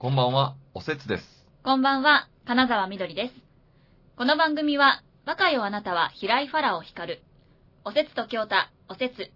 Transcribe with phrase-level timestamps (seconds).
[0.00, 1.44] こんばんは、おせつです。
[1.62, 3.34] こんばんは、金沢みどりです。
[4.16, 7.22] この番組は、若よあなたは平井ファラを光る、
[7.84, 8.56] おせつと京太、
[8.88, 9.30] おせつ、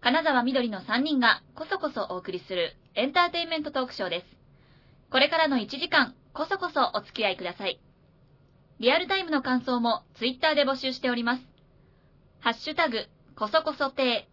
[0.00, 4.26] 金沢みどりの3人がこそこそお送りするエンターテインメントトークショーです。
[5.12, 7.80] これからの1時間、こそこそお付き合いください。
[8.80, 11.42] リアルタイムの感想もツイッターで募集しております。
[12.40, 13.06] ハッシュタグ、
[13.36, 14.28] こそこそ亭、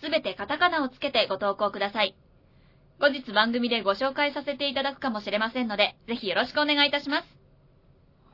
[0.00, 2.16] すべてカタカナをつけてご投稿ください。
[3.00, 7.28] 後日番組でご紹介させていただくかもしれませんので、ぜひよろしくお願いいたします。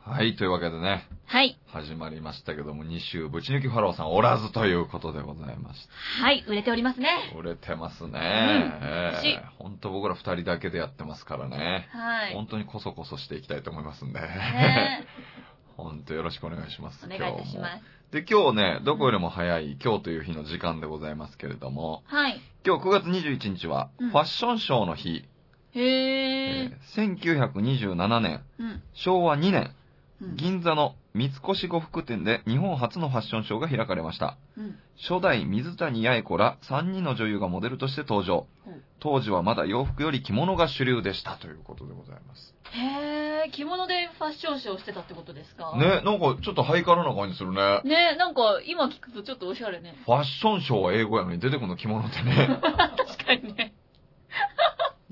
[0.09, 1.59] はい、というわけでね、はい。
[1.67, 5.89] 始まりましたけども、2週、ぶち抜きファローさんおらずということでございまし
[6.23, 7.09] はい、売れておりますね。
[7.31, 7.39] た。
[7.39, 8.11] 売れてますね。
[8.11, 11.89] んえ嬉しいえほんと僕ら2人だけでやってますからね。
[11.91, 12.33] はい。
[12.33, 14.21] 本当にこそこそしていきたいと思いますんで。
[14.21, 15.07] ね
[15.77, 17.05] 本当よろしくお願いします。
[17.05, 17.85] お願いいたします。
[18.15, 22.41] で、今日ね、どこよりも早い今日という日の時間でございますけれども、はい。
[22.65, 25.25] 今日9月21日はうんファッションショーの日、
[25.73, 26.65] へえ。
[26.67, 28.83] えー1927年、うん。
[28.93, 29.75] 昭和2年、
[30.23, 30.37] うん。
[30.37, 34.37] 銀座の三越呉服店で日本初のファッションショーが開かれました。
[34.57, 34.79] うん。
[34.97, 38.83] 初代水谷八重子ら3人の女優がモデルとして登場うん。
[39.05, 42.55] 当時はまだ洋服より着物が主流でしたということでございます。
[42.73, 45.77] へえ、着物でファッションショーしてたってことですか？
[45.77, 47.83] ね、なんかちょっとハイカラな感じするね。
[47.85, 49.95] ねなんか今聞くとちょっとおしゃれね。
[50.07, 52.49] ファッションショーは英語やのに出てくるの着物ってね、
[52.97, 53.75] 確かにね。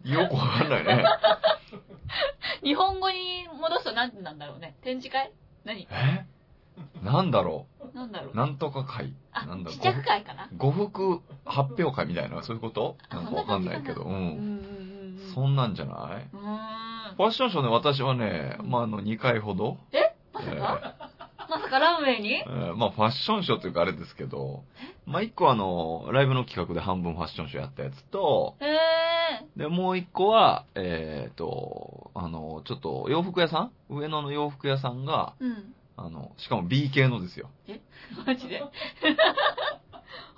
[0.05, 1.05] よくわかんないね。
[2.65, 4.75] 日本語に戻すと何なんだろうね。
[4.83, 5.33] 展示会？
[5.67, 5.87] 何？
[5.91, 6.25] え？
[7.03, 8.33] なんだろなんだろう。
[8.33, 9.15] うなんとか会。
[9.33, 10.49] あなん、だ試着会かな？
[10.59, 12.97] 呉服発表会みたいな、そういうこと？
[13.11, 14.09] あなんかわかんないけど、う。
[14.09, 15.33] うんうんんうんうん。
[15.35, 16.29] そんなんじゃない？
[16.31, 19.77] ファッションショーね、私はね、まあ、あの、2回ほど、
[20.33, 21.11] まさか？
[21.51, 22.35] まさかランウェイに？
[22.37, 24.63] えーまあ、ファッションショーというかあれですけど、
[25.05, 28.79] まあ、1個あの、ライブの企画で半分ファッションショーやったやつと、へえ。
[29.57, 33.95] で、もう1個は、えっ、と、あの、ちょっと洋服屋さん？
[33.95, 35.75] 上野の洋服屋さんが、うん。
[35.97, 37.51] あの、しかも B 系のですよ。
[38.27, 38.63] マジで？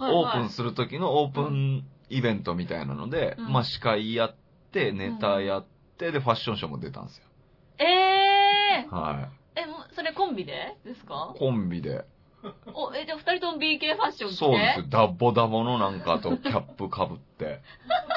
[0.01, 4.34] オープンする時のオープンイベントみたいなので、うんまあ、司会やっ
[4.73, 5.67] て、ネタやっ
[5.99, 7.25] て、で、ファッションショーも出たんですよ。
[7.78, 11.33] ええはえ、もうそれコンビでですか？
[11.34, 11.39] い。
[11.39, 12.05] コンビで。
[12.75, 14.37] お、え、じゃあ二人とも BK ファッション着て？
[14.37, 14.87] そうですよ。
[14.89, 17.61] ダッボダボのなんかとキャップかぶって。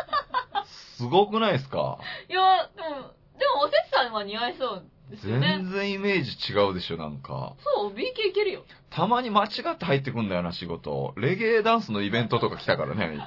[0.98, 2.00] すごくないですか？
[2.30, 2.90] いや、でも、
[3.38, 5.60] でもおせつさんは似合いそうですよね。
[5.64, 7.56] 全然イメージ違うでしょ、なんか。
[7.64, 8.64] そう、BK いけるよ。
[8.90, 11.14] たまに間違って入ってくんだよな、仕事。
[11.18, 13.20] レゲエダンスのイベントとか来たからね。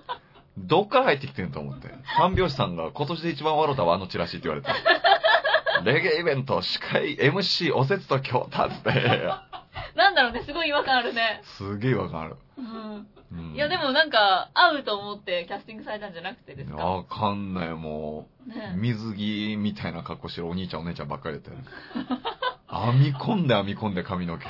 [0.58, 1.88] どっから入ってきてんと思って。
[2.18, 4.70] 三拍子さんが今年で一番笑ったわ、あのチラシって言われて。
[5.84, 9.51] レゲエイベント、司会、MC、おせつと京太って。
[9.94, 11.42] なんだろうね、すごい違和感あるね。
[11.58, 12.36] すげえわかる。
[12.58, 13.06] うん。
[13.32, 16.76] うん、いや、でもなんか、合うと思ってキャスティングされたんじゃなくてですか？
[16.84, 18.48] わかんない、もう。
[18.50, 21.64] ね水着みたいな格好してるお兄ちゃんお姉ちゃんばっかりだったよね。
[22.68, 24.46] 編み込んで編み込んで髪の毛。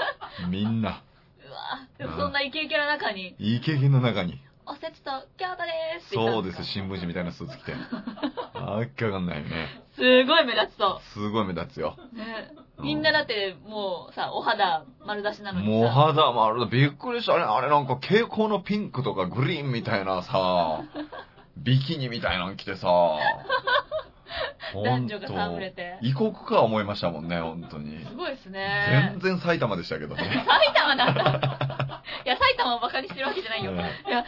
[0.50, 1.02] みんな。
[1.46, 4.38] うわでもそんなイケイケな中に、いい経験の中に。
[4.68, 7.72] おせつと京太でーすそうんです、か新聞紙みたいなスーツ着て。
[8.54, 9.80] あっけわかんないね。
[9.94, 11.00] すごい目立つと。
[11.14, 11.96] すごい目立つよ。
[12.12, 15.70] ねうんみんなだってもうさ、お肌丸出しなのにさ。
[15.70, 16.66] もう肌もある。
[16.68, 17.42] びっくりしたね。
[17.42, 20.82] あれなんか蛍光のピンクとかグリーンみたいなさ、
[21.56, 22.88] ビキニみたいなの着てさ、
[24.74, 25.98] 男女が戯れて。
[26.02, 28.04] 異国か思いましたもんね、本当に。
[28.04, 29.20] すごいですね全。
[29.20, 30.44] 然埼玉でしたけどね。
[30.46, 32.02] 埼玉なんだ。
[32.24, 33.72] いや、埼玉をバカにしてるわけじゃないよ。
[33.72, 34.24] うんいや、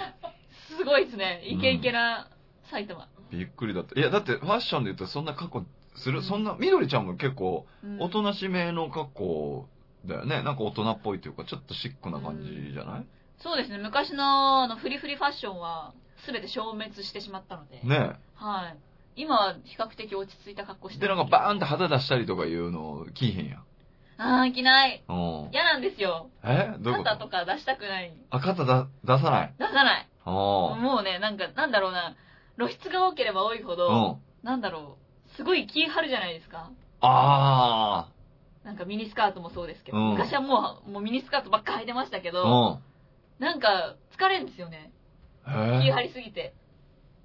[0.77, 1.43] すごいですね。
[1.45, 2.29] イケイケな
[2.71, 3.09] 埼玉。
[3.31, 3.99] びっくりだった。
[3.99, 5.65] いや、だってファッションで言ったらそんな格好
[5.99, 9.69] する、そんな、みどりちゃんも結構、うんおとなしめの格好
[10.07, 10.43] だよね。
[10.43, 13.07] なんか大人っぽいというか、ちょっとシックな感じじゃない、
[13.39, 13.79] そうですね。
[13.79, 15.93] 昔のあのフリフリファッションは
[16.27, 17.81] 全て消滅してしまったので。
[17.83, 18.77] ねはい。
[19.17, 23.65] 今は比較的落ち着いた格好してで、なんかバーンって肌出したりとかいうの着いへんやん。
[24.21, 25.05] あー、着ない。
[25.09, 25.49] うん。
[25.53, 26.31] 嫌なんですよ。
[26.45, 26.75] え？
[26.81, 27.11] どういうこと？
[27.11, 28.13] 肩とか出したくない。
[28.31, 29.55] あ、肩だ出さない？
[29.59, 30.09] 出さない。
[30.25, 32.15] あもうね、なんか、なんだろうな。
[32.59, 33.75] 露出が多ければ多いほあ。
[33.75, 34.21] うど、ん。
[34.43, 35.08] なんだろう。
[35.39, 36.73] すごい気張るじゃないですか。
[37.01, 38.11] あ
[38.65, 42.33] なんかミニスカートもそうですけど、うん昔はもうもうミニスカートばっか履いてましたけあ。
[42.33, 42.81] ど、
[43.41, 43.45] うん。
[43.45, 44.91] なんか疲れるんですよね。
[45.47, 45.93] 気へえ。
[45.93, 46.55] 張りすぎて。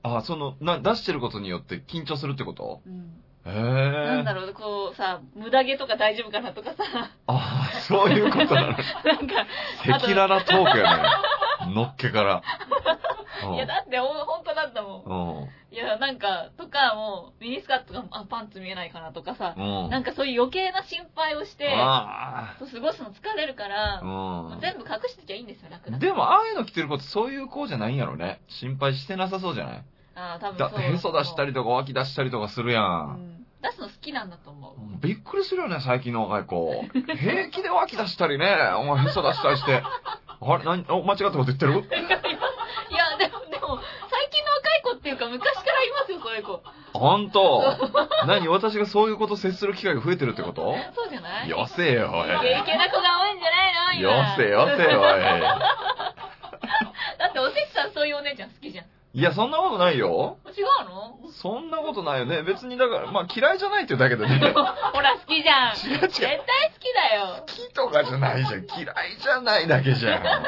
[0.04, 2.82] あ、その、な、出してることによって緊張するってこと？
[2.86, 3.24] うん。
[3.46, 3.54] へえ。
[3.54, 6.84] なんだろう、こうさ、無駄毛とか大丈夫かなとかさ、
[7.28, 8.68] ああ、そういうことなの。
[8.72, 8.78] なん
[9.28, 9.46] か、
[9.86, 11.04] 赤裸々トークやね。
[11.74, 12.42] のっけから。
[13.48, 15.04] うんいやだってほん本当だったもん。
[15.04, 15.76] うん。
[15.76, 19.90] いや、なんか、とかもう、ミニスカートが、あ、パンツ見えないかなとかさ、うん。
[19.90, 24.58] なんかそういう余計な心配をして、過ごすの疲れるから、あ。
[24.62, 25.94] 全部隠してちゃいいんですよ、楽うん。
[25.94, 26.00] 々。
[26.00, 28.40] でも、ああいうの着てる子ってそういう子じゃないんやろね。
[28.48, 29.84] 心配してなさそうじゃない？
[30.16, 32.82] ああ、多分だってへそ出したりりとか脇出したりとかするや。
[32.82, 33.46] うんん。
[33.62, 34.74] 出すの好きなんだと思う。
[35.02, 36.84] びっくりするよね、最近の若い子。
[37.18, 38.46] 平気で脇出したりね、
[38.78, 39.82] お前へそ出したりして。
[40.46, 41.72] あれ何お間違ったこと言ってる？
[41.80, 43.80] いや、でも、でも、
[44.12, 46.62] 最近の若い子っていうか、昔からいますよ、そういう子。
[46.94, 47.64] ほんと
[48.28, 50.76] 何私がそういうこと接する機会が増えてるってこと？
[50.94, 51.50] そうじゃない？
[51.50, 52.28] よせよ、おい。
[52.36, 54.28] イケイケな子が多いんじゃないの今。
[54.30, 55.00] よせよせ、お
[55.38, 55.42] い。
[55.42, 58.86] だっておせちさんそういうお姉ちゃん好きじゃん。
[59.14, 60.38] いや、そんなことないよ。
[60.48, 61.32] 違うの？
[61.32, 62.42] そんなことないよね。
[62.44, 64.40] 別にだから、まあ嫌いじゃないっていうだけでね。
[64.54, 65.76] ほら、好きじゃん。
[65.76, 67.46] 違う違う絶対好きだよ好。
[67.46, 68.66] きとかじゃないじゃん。
[68.66, 70.44] 嫌いじゃないだけじゃん。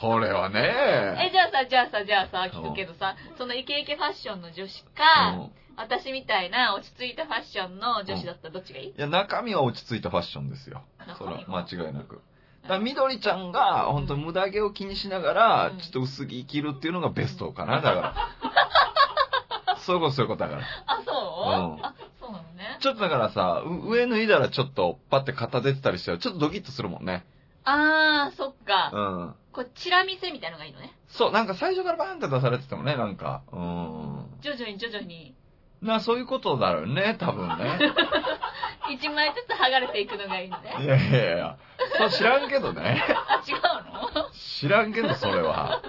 [0.00, 1.30] それはえ、ね。
[1.32, 10.82] じゃあさ、じゃあさ、じゃあさ、聞くけどさ、そのイケイケファッションの女子か、うん私みたいな落ち着いたファッションの女子だったらどっちがいいいや、中身は落ち着いたファッションですよ。
[11.18, 12.22] それは間違いなく。
[12.68, 18.14] だみどりちゃんが、本当無駄毛を気にしながら、うんちょっと薄着着るっていうのがベストかな、だから。
[19.78, 20.62] そういうこと、そういうことだから。
[20.86, 22.78] あ、そう、うんあ、そうなのね。
[22.80, 27.24] ちょっとだからさ、う上脱いだらちょっとパッて肩出てたりしたら、ちょっとドキッとするもんね。
[27.64, 28.90] あー、そっか。
[28.92, 29.34] うん。
[29.52, 30.92] こう、チラ見せみたいのがいいのね。
[31.08, 33.42] そう、なんか最初からバーンって出されててもね、なんか。
[33.52, 33.60] うん。
[34.40, 35.34] 徐々に徐々に、
[35.82, 37.78] な、そういうことだろうね、多分ね。
[38.90, 40.86] 一枚ずつ剥がれていくのがいいのいね。
[40.86, 41.56] やいやいや、
[41.98, 43.02] そう知らんけどね。
[43.28, 43.56] あ、違う
[44.14, 44.30] の？
[44.32, 45.80] 知らんけど、それは。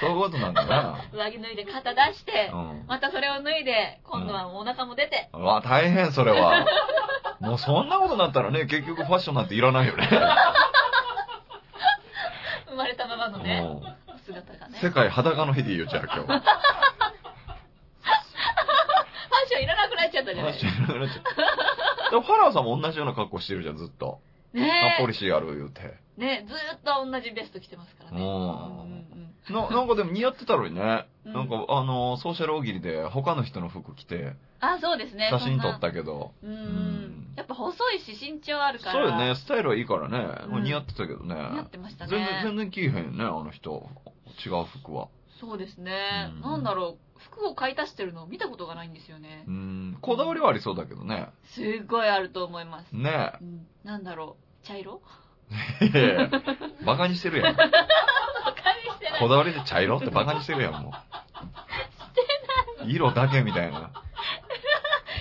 [0.00, 0.98] そういうことなんだな。
[1.12, 2.84] 上着脱いで肩出して、うん。
[2.86, 6.64] またそれを脱いで、今度はお腹も出て、うわ、大変、それは。
[7.40, 10.08] もうそんなことになったらね、結局ファッションなんていらないよね。
[12.68, 13.82] 生まれたままのね、も
[14.24, 14.78] 姿がね。
[14.80, 16.42] う世界裸の日でいいよ、じゃあ今日。
[20.10, 21.22] ファッションいらなくなっちゃったじゃないファッションいらなくなっちゃ
[22.08, 24.20] うでも、ファラーさんも同じような格好してるじゃん、ずっと。
[24.52, 25.80] ねポリシーある言うて。
[26.16, 26.20] え。
[26.20, 28.22] ねえ、ずーっと同じベスト着てますからね。
[28.22, 29.06] うん
[29.54, 31.06] な、なんかでも似合ってたのにね。
[31.24, 35.28] うんなんか、あの、ソーシャル大喜利で他の人の服着て、あ、そうですね。
[35.30, 36.32] 写真撮ったけど。
[36.42, 36.48] な。
[36.48, 37.34] うん。
[37.36, 38.92] やっぱ細いし身長あるから。
[38.92, 39.34] そうよね、。
[39.34, 40.62] スタイルはいいからね。
[40.62, 41.34] 似合ってたけどね。
[41.34, 42.10] 似合ってましたね。
[42.10, 43.88] 全然、全然着えへんね、あの人。
[44.44, 45.08] 違う服は。
[45.40, 46.30] そうですね。
[46.36, 47.06] うんなんだろう。
[47.18, 49.50] 服を買い足してるのを見たことがないんですよねう。
[49.50, 51.28] ん、こだわりはありそうだけどね。
[51.44, 52.92] すっごいあると思います。
[52.92, 53.66] ねうん。
[53.84, 54.66] なんだろう。
[54.66, 55.00] 茶色？
[55.80, 55.86] え。
[55.86, 56.30] いやいや
[56.84, 57.56] バカにしてるやん。
[57.56, 59.20] バカにしてない。
[59.20, 60.92] こだわりで茶色ってバカにしてるやん、もう。
[62.90, 63.90] 色だけみたいな。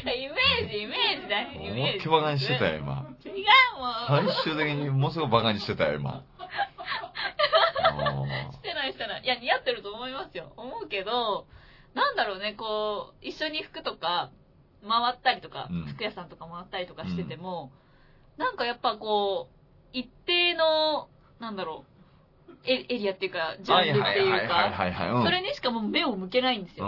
[0.03, 1.47] イメージ、イメージだよ。
[1.51, 1.97] イ思いメージ。
[1.97, 3.07] っきりバカにしてたよ、今。
[3.25, 3.31] 違う
[3.79, 3.93] もん。
[4.43, 6.23] 最終的にもうすぐバカにしてたよ、今。
[8.85, 9.23] ないしてない。
[9.23, 10.53] いや、似合ってると思いますよ。
[10.57, 11.47] 思うけど、
[11.93, 14.31] なんだろうね、こう、一緒に服とか
[14.87, 17.71] 回ったりとか、うん服屋さんとか回ったりとかしてても、
[18.37, 19.55] なんかやっぱこう、
[19.93, 21.07] 一定の、
[21.39, 21.95] なんだろう、
[22.67, 25.21] エエリアっていうか、ジーャンルっていうはいか。
[25.23, 26.87] それにしかもう目を向けないんですうん。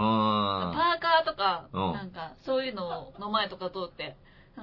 [0.74, 4.16] パーカーとか、うんなんか、そういうのの前とか通って、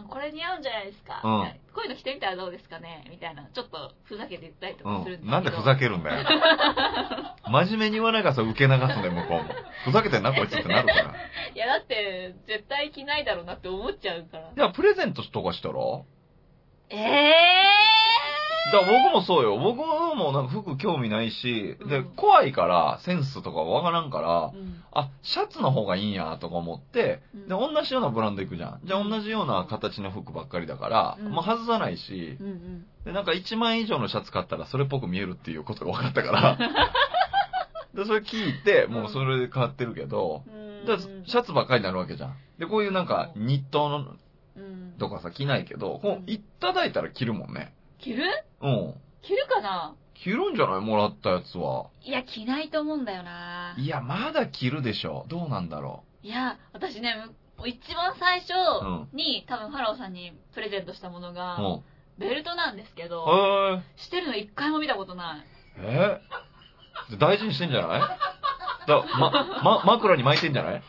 [0.04, 5.24] これ似合うんじゃないですか、うんこういうの着てみたらどうですかねみたいな、ちょっとふざけて言ったりとかするん。
[5.24, 5.30] うん。
[5.30, 6.24] なんでふざけるんだよ。
[7.52, 9.50] 真面目に言わないからさ、受け流すんだよ、向こうも。
[9.84, 11.14] ふざけてんな、こいつってなるから。
[11.54, 14.52] いや、だって、絶対着ないだろうなって思っちゃうから。
[14.56, 15.76] じゃあ、プレゼントとかしたら？
[16.92, 18.05] ええ
[18.72, 19.58] だから僕もそうよ。
[19.58, 28.82] 僕もなんか服興味ないし、で、うん怖いから、センスとかわからんからー、うんあ、シャツの方がいいんやとか思って、うんで、同じようなブランド行くじゃん。
[28.84, 32.86] じゃあ同じような形の服ばっかりだから、うんまあ外さないし、うんうん。
[33.06, 36.58] で、なんか1万円以上のシャツ買ったらそれっぽく見えるっていうことが分かったから、
[37.94, 40.44] で、それ聞いて、もうそれで買ってるけど、
[41.28, 42.36] シャツばっかりになるわけじゃん。
[42.60, 44.06] で、こういうなんか、ニットの
[44.58, 47.74] うんとかさ、着ないけど、こう、いただいたら着るもんね。
[48.00, 48.24] 着る？
[48.62, 48.94] うん。
[49.22, 49.96] 着るかな？
[50.14, 50.82] 着るんじゃない？
[50.82, 51.88] もらったやつは。
[52.04, 55.26] いや、着ないと思うんだよないや、まだ着るでしょ。
[55.28, 57.16] どうなんだろいや、私ね、
[57.58, 61.34] む一番最初んに、多分ファラオさんにプレゼントしたものう。
[61.34, 61.84] が、うん。
[62.18, 65.46] ベルトなんですけど、へしてるの一回も見たことない。
[65.80, 66.22] え。
[67.12, 68.00] え大事にしてんじゃない？
[68.88, 69.32] だ、ま、
[69.64, 70.84] ま、枕に巻いてんじゃない？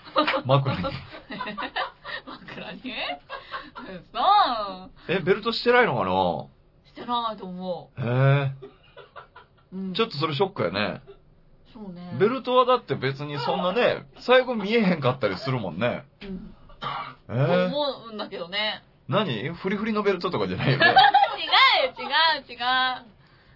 [0.44, 0.82] 枕に。
[2.26, 2.92] 枕に？
[5.08, 6.04] え、ベルトしてないのか
[7.06, 9.76] ないと思なへう。
[9.76, 9.94] うんえ。
[9.94, 11.02] ちょっとそれショックやね。
[11.72, 12.16] そうね。
[12.18, 16.04] ベルトはだって別にそんなね、最後見えへんかったりするもんね。
[16.22, 16.54] うん。
[17.28, 18.82] えー、思うんだけどね。
[19.08, 19.50] 何？
[19.52, 20.86] フリフリのベルトとかじゃないよね。
[20.86, 22.58] 違うよ、違う、違う。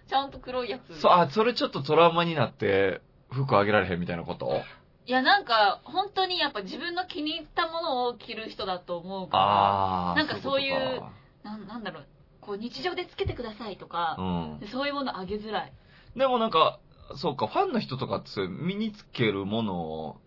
[0.07, 0.99] ちゃんと黒いやつ。
[0.99, 4.61] そう、あ、それちょっとトラウマになって、服あげられへんみたいなこと？
[5.07, 10.17] いや、なんか、本当にやっぱ自分の気に入ったものを着る人だと思うかあー。
[10.17, 11.11] なんかそういうことか
[11.43, 12.05] ら、なんなんだろう、
[12.41, 14.21] こう日常でつけてくださいとか、う
[14.57, 14.59] ん。
[14.59, 15.73] でそういうものあげづらい。
[16.15, 16.79] でもなんか、
[17.15, 20.17] そうか、ファンの人とかって身につけるもの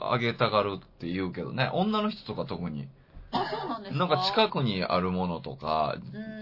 [0.00, 1.70] あげたがるって言うけどね。
[1.72, 2.88] 女の人とか特に。
[3.32, 3.98] あ、そうなんですか？
[3.98, 5.96] なんか近くにあるものとか、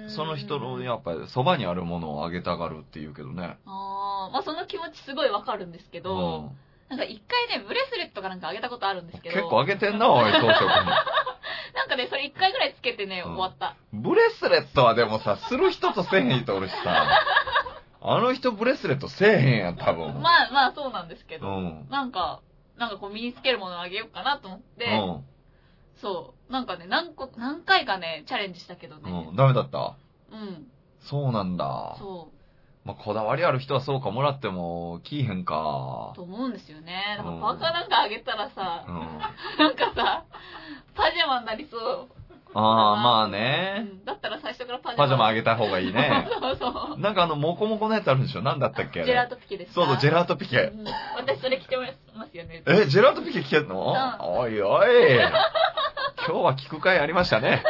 [0.08, 3.58] その人のやっぱりそばにあるものをあげたがるって言うけどね。
[3.66, 6.56] あーまあその気持ちすごいわかるんですけうど、ん。
[6.96, 10.50] なんか一回ね、ブレスレットかなんかあげたことあるんですけど、結構あげてんな、おい、 装飾
[10.82, 10.86] に。
[11.74, 13.76] なんかね、それ一回ぐらいつけてね、うん終わった。
[13.92, 17.08] ブレスレットはでもさ、する人とせえへん人おるしさ。
[18.06, 20.20] あの人ブレスレットせえへんやん、多分。
[20.20, 21.86] まあまあそうなんですけど、うん。
[21.90, 22.40] なんか、
[22.76, 24.88] なんかこう身につけるものをあげようかなと思って、う
[25.20, 25.24] ん。
[26.00, 29.36] そう、なんかね、何個、何回かね、チャレンジしたけどね、うん。
[29.36, 29.96] ダメだった？
[30.32, 30.66] うん、
[31.00, 31.94] そうなんだ。
[31.98, 32.30] そ
[32.84, 36.16] まあ、こだわりある人はそうか、もらっても、きいへんかう、。
[36.16, 37.14] と思うんですよね。
[37.16, 38.94] だからうんバカなんかあげたらさう、ん。
[39.58, 40.24] なんかさ、
[40.94, 42.08] パジャマになりそう。
[42.56, 42.60] あ
[42.92, 43.80] あ、まあうね。
[44.02, 45.04] んだったら最初からパジャマ。
[45.04, 46.28] パジャマあげた方がいいね。
[46.40, 47.00] そうそう。
[47.00, 48.42] なんかあの、モコモコのやつあるんでしょ？
[48.42, 49.80] なんだったっけジェラートピケですか？
[49.80, 50.58] そうそう、ジェラートピケ。
[50.58, 50.84] うん
[51.16, 51.76] 私それ着て
[52.14, 52.62] ますよね。
[52.66, 53.94] え、ジェラートピケ着てんの？
[54.38, 55.16] おいおい。
[55.16, 55.30] 今
[56.26, 57.64] 日は聞く会ありましたね。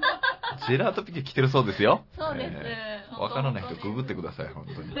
[0.66, 2.04] ジェラートピケ着てるそうですよ。
[2.18, 2.52] そうです。
[2.64, 4.94] えーわからない人ググってください、本当に。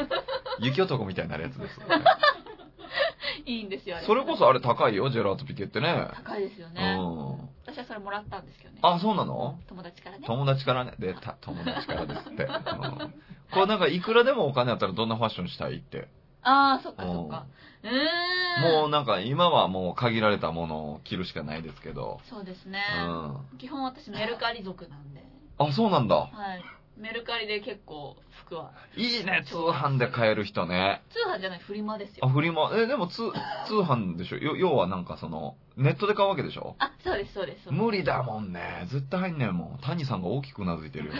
[0.60, 1.86] 雪男みたいになるやつです、ね。
[3.46, 3.96] いいんですよ。
[4.06, 6.08] それこそあれ高いよ、ジェラートピケってね。
[6.14, 6.96] 高いですようね。
[6.96, 7.50] ん。
[7.66, 8.78] 私はそれもらったんですけどね。
[8.82, 9.58] あ、そうなの？
[9.66, 10.26] 友達からね。
[10.26, 10.94] 友達からね。
[10.98, 12.44] 出た、友達からですって。
[12.44, 13.14] うん
[13.52, 16.08] これなんかいくらでもお金あったらどんなファッションしたいって。
[16.42, 17.46] ああ、そっかそっか。
[17.84, 18.80] うーん。
[18.80, 22.20] もうなんか今はもう限られたものを着るしかないですけど。
[22.28, 22.82] そうですね。
[23.06, 23.58] うん。
[23.58, 25.22] 基本私メルカリ族なんで。
[25.58, 26.16] あ、そうなんだ。
[26.16, 26.64] はい。
[26.96, 28.70] メルカリで結構服は。
[28.96, 31.02] いいね、通販で買える人ね。
[31.10, 32.32] 通販じゃない、フリマですあ、よ。
[32.32, 33.32] フリマ、え、でも通、
[33.66, 34.36] 通販でしょ？
[34.38, 36.76] よ要はなんかその、ネットで買うわけでしょ？
[36.78, 37.70] あ、そうです、そうです。
[37.72, 38.84] 無理だもんね。
[38.86, 39.78] 絶対入んねんもん。
[39.82, 41.12] 谷さんが大きくうなずいてるよ。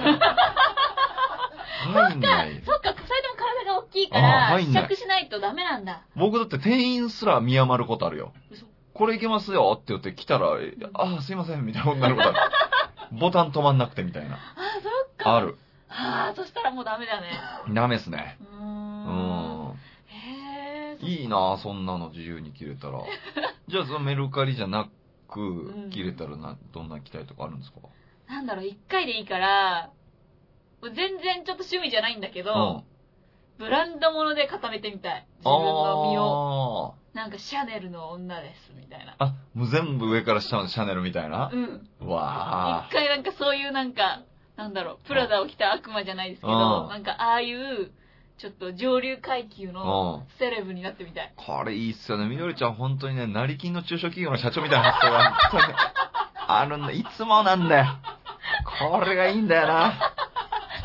[1.92, 2.62] 入んない。
[2.64, 6.02] そっか、それでも体が大きいかあら、試着しないとダメなんだ。
[6.14, 8.64] 僕だって店員すら見余ることあるよ嘘。
[8.94, 10.50] これいけますよって言って来たら、
[10.94, 12.38] あ、すいません、みたいなことになることある。
[13.18, 14.36] ボタン止まんなくてみたいな。
[14.36, 14.38] あ、
[14.82, 15.36] そっか。
[15.36, 15.40] あ。
[15.40, 15.58] る。
[15.96, 17.30] ああ、そしたらもうダメだね。
[17.72, 18.36] ダメっすね。
[18.40, 18.46] うー。
[18.46, 19.74] うんん。
[20.06, 21.04] へえ。
[21.04, 23.00] いいなそんなの自由に着れたら。
[23.68, 24.90] じゃあそのメルカリじゃな
[25.28, 27.78] くん、着れたらな、どんな着たいとかあるんですか？
[28.28, 29.90] なんだろう、一回でいいから、
[30.82, 32.84] もう全然ちょっと趣味じゃないんだけど、
[33.58, 35.26] ブランド物で固めてみたい。
[35.38, 36.94] 自分の身を。
[36.98, 39.12] あなんかシャネルの女です、みたいな。
[39.12, 41.48] ーあ、もう全部上から下までシャネルみたいな？
[41.52, 41.56] う。
[41.56, 41.88] ん。
[42.00, 44.22] わ一回なんかそういうなんか、
[44.56, 47.90] なんだろう、プラダを着た悪魔じゃないですけうど、んなんかああいう、
[48.38, 49.68] ちょっと上流階級ー。
[49.68, 49.74] うん。
[49.74, 51.32] のセレブになってみたい。
[51.36, 52.26] これいいっすよね。
[52.26, 55.74] みどりちゃん本当にね、成金の中小企業の社長みたいな発想が本当に
[56.46, 56.90] あるんだ。
[56.92, 57.86] いつもなんだよ。
[58.90, 59.74] これがいいんだよな。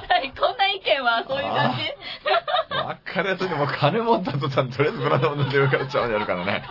[0.09, 6.63] はい、こんな意見はそういう感じわかるやつにもう金持ったとたとりあえずブランド物で上から茶碗やるからね。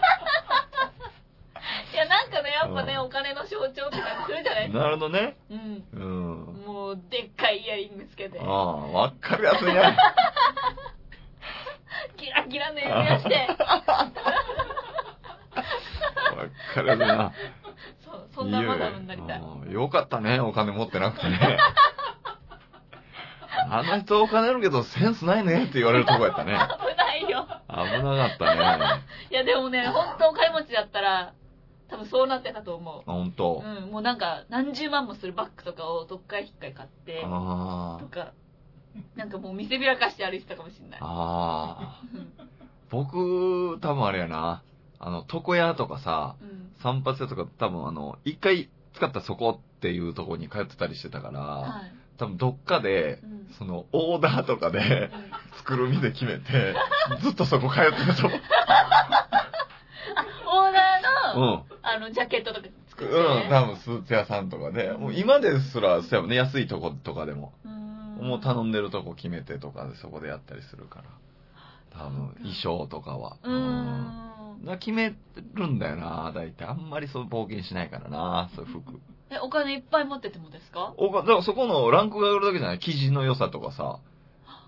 [1.92, 2.37] いや、なんか
[2.70, 4.78] ね、やっぱね、うんお金の象徴って感じするじゃないですか。
[4.78, 5.36] なるほどね。
[5.50, 5.84] うん。
[5.92, 6.64] うん。
[6.66, 9.96] もう、でっかいイヤリングつけてあ、あ、わかるやつにね。
[12.16, 13.82] キラキラの指輪して、わ
[16.74, 17.32] かるやつな。
[18.04, 19.40] そう、そんなマダムになりたい。
[19.40, 21.58] うんよかったね、お金持ってなくてね。
[23.70, 26.52] あの人お金あるけどセンスないねって言われるとこやったね。
[26.80, 27.46] 危ないよ。
[27.68, 28.64] 危なかったね。
[28.64, 31.32] あ、いや、でもね、本当お金持ちだったら、
[31.88, 33.02] 多分そうなってたと思う。
[33.06, 33.62] 本当。
[33.64, 38.32] うん、もうなんか、何十万もするバッグとかをどっかい引っかい買って、あとか、
[39.16, 41.06] なんかもう見せびらかして歩いてたかもしれないあ。。
[41.80, 42.02] あ
[42.90, 44.62] 僕、多分あれやな。
[44.98, 46.72] あの、床屋とかさ、うん。
[46.82, 51.92] 散髪屋とか多分あの、一回使ったそこっていうとこに通ってたりしてたから、はい。
[52.18, 53.54] 多分どっかでう、ん。
[53.58, 56.74] その、オーダーとかでうん 作る店決めて、
[57.20, 58.40] ずっとそこ通ってたと思う。
[61.38, 61.78] の、うん。
[61.82, 71.04] あの、ジャケットとか作って、うん、多分スーツ屋さんとかで、もう今ですら、そうやもんね、安いとことかでも、うーんもう頼んでるとこ決めてとかでそこでやったりするから。
[71.90, 73.36] 多分、衣装とかは。
[73.42, 74.78] うーん。
[74.80, 75.14] 決め
[75.54, 76.64] るんだよな、大体。
[76.66, 79.00] あんまりそう冒険しないからな、そういう服。
[79.30, 80.94] え、お金いっぱい持っててもですか？
[80.96, 82.78] おかだからそこのランクが上がるだけじゃない？
[82.80, 84.00] 生地の良さとかさ。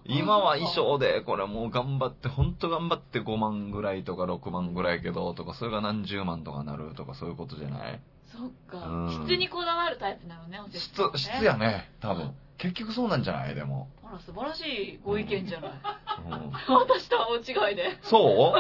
[0.05, 8.01] 今は衣装で、これもう頑張って、ほんと頑張って5万ぐらいとか6万ぐらいやけど、とか、それが何十万とかなるとか、そういうことじゃない？
[8.33, 9.27] そっかうん。
[9.27, 12.35] 質にこだわるタイプなのね、お節質、質やね、多分。
[12.59, 13.55] 結局そうなんじゃない？
[13.55, 13.89] でも。
[14.05, 15.71] あら、素晴らしいご意見じゃない。
[15.71, 17.37] うん、私とは大
[17.71, 17.99] 違いで。
[18.03, 18.55] そ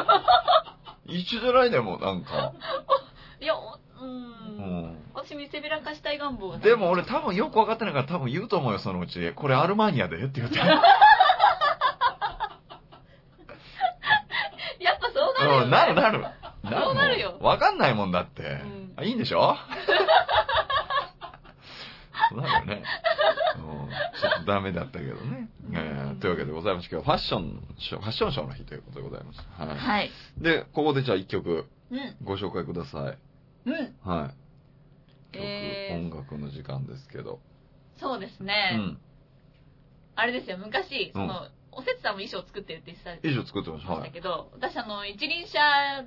[1.07, 1.11] う？
[1.13, 2.53] 一緒じゃないでも、なんか。
[3.41, 4.97] いや、おうんん。
[5.15, 9.33] 私見せびらかしたい願望でも俺多分よく分かってないから多分言うと思うよ、そのうち。
[9.35, 10.59] これアルマーニやでって言って。
[14.81, 15.65] やっぱそうなるよ、ね。
[15.65, 16.25] うん、なるなる。
[16.85, 18.43] そうなるよわかんないもんだって。
[18.43, 19.57] んあいいんでしょ？
[22.31, 22.83] そうなるよね。
[23.57, 23.91] うん
[24.21, 25.49] ちょっとダメだったけどね。
[25.73, 29.41] えーというわけでございまして、今日はファッションショー、ファッションショーの日ということでございます。
[29.59, 29.79] はい。
[29.79, 30.11] はい。
[30.39, 32.17] で、ここでじゃあ一曲うん。
[32.23, 33.03] ご紹介ください。
[33.03, 33.19] うん。
[34.03, 35.33] はい。
[35.33, 37.41] 曲、えー音楽の時間ですけど。
[37.99, 38.77] そうですうね。
[38.77, 38.99] ん。
[40.17, 43.91] あれですよ、昔、うんその、おせつさんも衣装作ってるって言ってた以上作ってました。
[43.93, 44.13] まはい。
[44.13, 46.05] けど、私あの、一輪車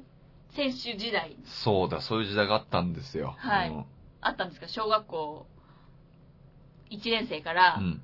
[0.56, 3.36] 選手時代そうだ、そういう時代があったんですよ。
[3.38, 3.86] はいうん
[4.26, 5.48] あったんですけど、小学校
[6.90, 8.02] 1年生からうん。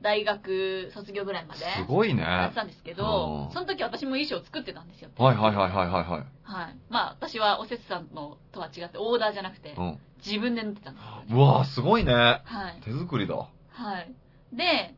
[0.00, 2.22] 大学卒業ぐらいまですごいね。
[2.22, 5.10] やってはたんですけどう、んその時私も衣装作ってたんですよ。
[5.18, 6.04] いはいはいはいはいはい。
[6.42, 6.78] はい。
[6.88, 9.98] まあ、私はおせつさんのとは違って、オーダーじゃなくて、うん。
[10.24, 11.36] 自分で縫ってたんですよね。
[11.36, 12.12] うわぁ、すごいね。
[12.12, 12.40] は
[12.70, 12.80] い。
[12.84, 13.34] 手作りだ。
[13.36, 14.12] はい。
[14.52, 14.94] で、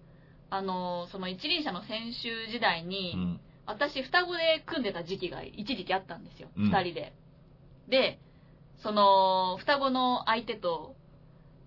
[0.50, 3.40] あの、その一輪車の選手時代に、うん。
[3.66, 6.48] 私双子で組んでた時期が一時期あったんですよ。
[6.56, 7.14] うん二、人で。
[7.88, 8.20] で、
[8.82, 10.94] その、双子の相手と、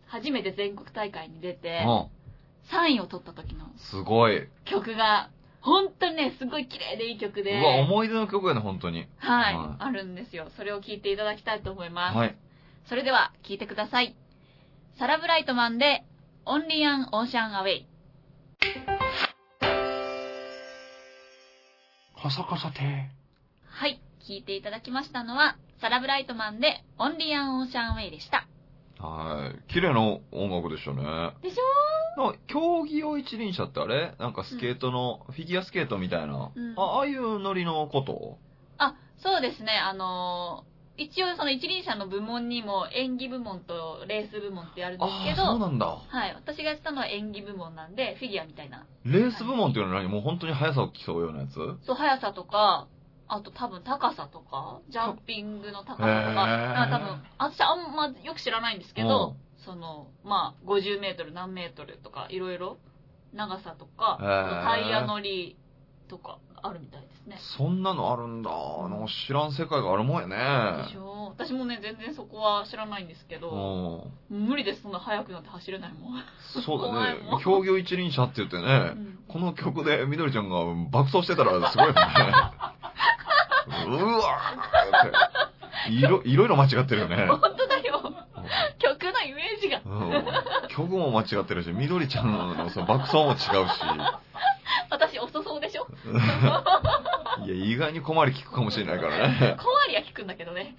[0.07, 2.07] 初めて全国大会に出て、うん。
[2.71, 4.37] 3位を取った時のすごい。
[4.37, 5.29] う曲が、
[5.61, 9.07] 本当にね、すごい綺麗でいい曲で、わ、思い出の曲やね、本当に。
[9.17, 10.49] はい、はいあるんですよ。
[10.57, 12.17] それを聴いていただきたいと思います。
[12.17, 12.35] はい。
[12.89, 14.15] それでは、聴いてください。
[14.99, 16.03] サラ・ブライトマンで、
[16.45, 17.87] オンリー・アン・オーシャン・アウェイ。
[22.21, 23.09] カサカサて。
[23.65, 28.47] はい、聴いていただきましたのは、サラ・ブライトマンで、オンリー・アン・オーシャン・アウェイでした。
[29.03, 29.73] はい。
[29.73, 31.03] 綺麗な音楽でしたね。
[31.41, 31.57] でし
[32.15, 34.13] なんか競技用一輪車ってあれ？
[34.19, 36.51] なんかスケートの、フィギュアスケートみたいな。
[36.55, 36.73] うん。
[36.77, 38.37] あああいうノリのこと？
[38.77, 45.87] あ、そうですね、あのー一応その一輪車の部門にも演技部門とレース部門ってあるんですけど、そうなんだ。
[45.87, 48.85] はい、私がやってたのは演技部門なんで、フィギュアみたいな。
[49.03, 50.11] レース部門っていうのは何？
[50.11, 51.55] もう本当に速さを競うようなやつ？
[51.87, 52.87] そう、速さとか、
[53.35, 59.35] あと多分高さとか、ジャンピングの高さとか、なんか多分、私あんまよく知らないんですけど、
[59.65, 62.77] その、まあ、50メートル何メートルとか、いろいろ、
[63.33, 65.57] 長さとか、タイヤ乗り
[66.09, 67.37] とか、あるみたいですね。
[67.57, 68.49] そんなのあるんだ。
[68.51, 70.27] なんか知らん世界があるもんや
[70.77, 70.83] ね。
[70.85, 71.33] でしょ？
[71.35, 74.47] 私もね、全然そこは知らないんですけど、うん。
[74.47, 76.23] 無理です、そんな速くなって走れないもん。
[76.63, 77.13] そうだ。
[77.15, 81.99] ね競技一輪車って言ってうね、んこの曲でみどりちゃんが爆走してたらすごいよね。
[83.67, 83.71] う
[84.19, 84.53] わ。
[85.89, 87.27] いろ、いろいろ間違ってるよね。
[87.27, 88.01] 本当だよ。
[88.79, 89.81] 曲のイメージが。
[89.85, 89.89] う
[90.65, 93.37] ん、曲も間違ってるし、みどりちゃんのその爆走も違う
[93.69, 93.81] し。
[94.89, 95.87] 私遅そうでしょ？
[97.45, 99.57] いや、意外に困り聞くかもしれないからね。
[99.59, 100.75] 小割りは効くんだけどね。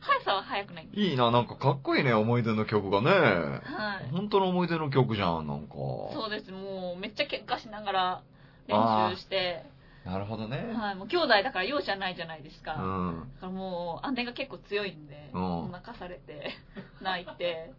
[0.00, 0.88] 速さは速くない。
[0.92, 3.10] いいな、なんかかっこいいね、思い出の曲がね。
[3.10, 4.08] はい。
[4.10, 5.74] 本当の思い出の曲じゃん、なんか。
[6.12, 6.50] そうです。
[6.50, 8.22] もう、めっちゃ喧嘩しながら
[8.68, 9.66] 練習して、
[10.06, 10.72] なるほどね。
[10.72, 10.94] はい。
[10.94, 12.74] もう兄弟だから容赦ないじゃないですか。
[12.74, 13.28] うだん。
[13.40, 15.38] からもう、姉が結構強いんで、う
[15.68, 16.52] ん泣かされて、
[17.02, 17.72] 泣いて、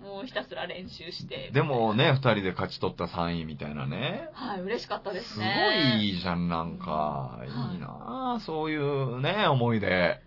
[0.00, 1.50] もうひたすら練習して。
[1.52, 4.28] でもね、二人で勝ち取った3位みたいなね。
[4.34, 5.92] はい、嬉しかったですすね。
[5.96, 7.38] ごいいいじゃん、なんか。
[7.44, 10.20] いいなそういうね、思い出。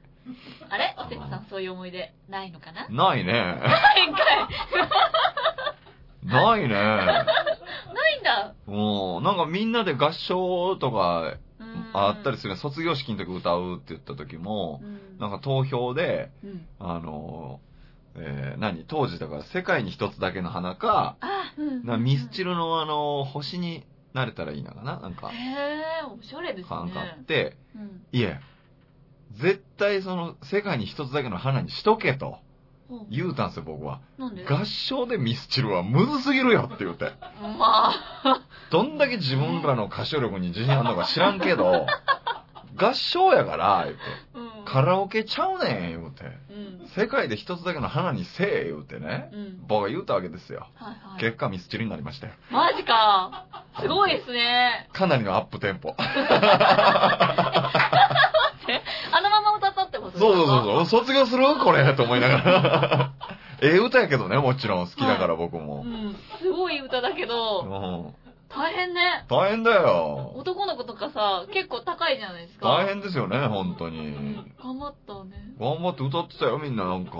[0.69, 0.93] あれ？
[0.97, 2.87] おせつさん、そういう思い出ないのかな？
[2.89, 3.31] ないね。
[3.33, 4.19] ないんか
[6.23, 7.25] い ないね。
[8.19, 8.55] んだ。
[8.67, 9.23] うん。
[9.23, 11.89] なんかみんなで合唱とかうん。
[11.93, 12.53] あったりする。
[12.53, 15.17] ね卒業式の時歌うって言った時も、うん。
[15.19, 16.67] なんか投票で、うん。
[16.79, 17.59] あの、
[18.15, 18.85] えー何？
[18.87, 21.85] 当時だから世界に一つだけの花か、あ、うん。
[21.85, 24.99] なミスチルのあの、星になれたらいいのかな？
[24.99, 26.69] なんか、へえ、おしゃれですね。
[26.69, 28.03] 感があって、うん。
[28.11, 28.39] いえ、
[29.31, 32.27] 絶対その世界に一つだけの花にしとけと。
[32.27, 32.46] うん
[33.09, 33.99] 言うたんですよ、僕は。
[34.17, 34.45] なんで？
[34.45, 37.11] 合唱でミスチルはむずすぎるよって言って。
[37.41, 37.91] ま
[38.23, 41.85] あ、どんだけ自分らの歌唱力に自信あるのか知らんけど、
[42.79, 44.01] 合唱やから、言って。
[44.35, 44.65] うん。
[44.65, 46.25] カラオケちゃうねん、言うて。
[46.51, 46.87] うん。
[46.89, 49.29] 世界で一つだけの花にせえ、言うてね。
[49.33, 49.65] うん。
[49.67, 50.67] 僕が言うたわけですよ。
[50.75, 51.19] はいはい。
[51.19, 52.33] 結果ミスチルになりましたよ。
[52.51, 53.45] マジか。
[53.81, 54.89] すごいですね。
[54.93, 55.95] かなりのアップテンポ。
[59.11, 60.85] あのまま歌ったってことですかそうそうそうそう。
[60.85, 61.43] 卒業する？
[61.63, 63.11] これと思いながら。
[63.61, 65.87] ええ歌やけどね、もちろん好きだから僕もう。
[65.87, 66.15] ん。
[66.39, 68.13] すごい歌だけうど、ん。
[68.49, 69.25] 大変ね。
[69.29, 70.31] 大変だよ。
[70.35, 72.69] 男の子とかさ、結構高いじゃないですか。
[72.69, 74.35] 大変ですよね、本当うにん。
[74.63, 75.31] 頑張ったね。
[75.59, 77.17] 頑張って歌ってたよ、みんななんか。
[77.17, 77.19] な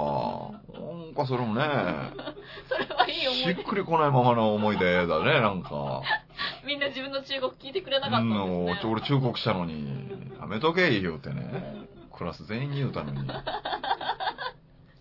[1.12, 1.64] んかそれもね、
[2.70, 3.56] それはいい思い出。
[3.56, 6.02] しっくりこないままの思い出だね、なんか。
[6.66, 8.92] みんな自分の中国聞いてくれなかったんうん、ですね。
[8.94, 11.88] 俺忠告したのに、やめとけ言うてね。
[12.18, 13.28] クラス全員に言うたのに。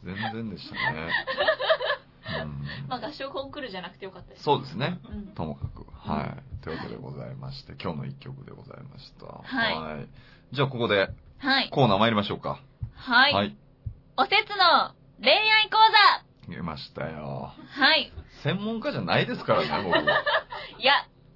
[0.04, 1.10] 全然でしたね。
[2.42, 4.42] うんまあ合唱コンクールじゃなくてよかったです。
[4.42, 5.00] そうですね。
[5.08, 5.26] うん。
[5.34, 5.86] ともかく。
[5.92, 6.62] はい。
[6.62, 9.26] というわけでございまして、今日の一曲でございました。
[9.26, 10.08] はい
[10.52, 11.70] じゃあここではい。
[11.70, 12.60] コーナー参りましょうか。
[12.94, 13.32] はい。
[13.32, 13.56] はい。
[14.16, 15.76] おせつの恋愛講
[16.48, 17.52] 見ましたよ。
[17.76, 18.12] 座はい。
[18.42, 19.98] 専門家じゃないですからね、僕。
[20.80, 20.92] いや、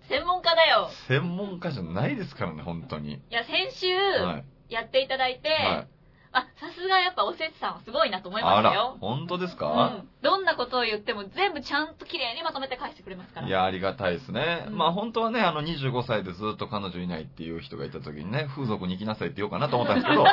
[0.09, 0.90] 専門家だよ。
[1.09, 3.14] 専門家じゃないですからね、本当に。
[3.14, 4.45] いや、先週、はい。
[4.70, 5.88] やっていただいて、はい。
[6.33, 8.98] あ、さすがやっぱおせつさんはすごいなと思いましたよ、。
[9.00, 10.09] 本当ですか、うん。
[10.22, 13.48] どんなことを言っても全部ちゃんと綺麗にまとめて返してくれますから。
[13.48, 14.66] いや、ありがたいですね。
[14.68, 20.24] うんまあ本当はね、あの25歳でずっと彼女いないっていう人がいた時にね、風俗に行きなさいって言おうかなと思ったんですけど、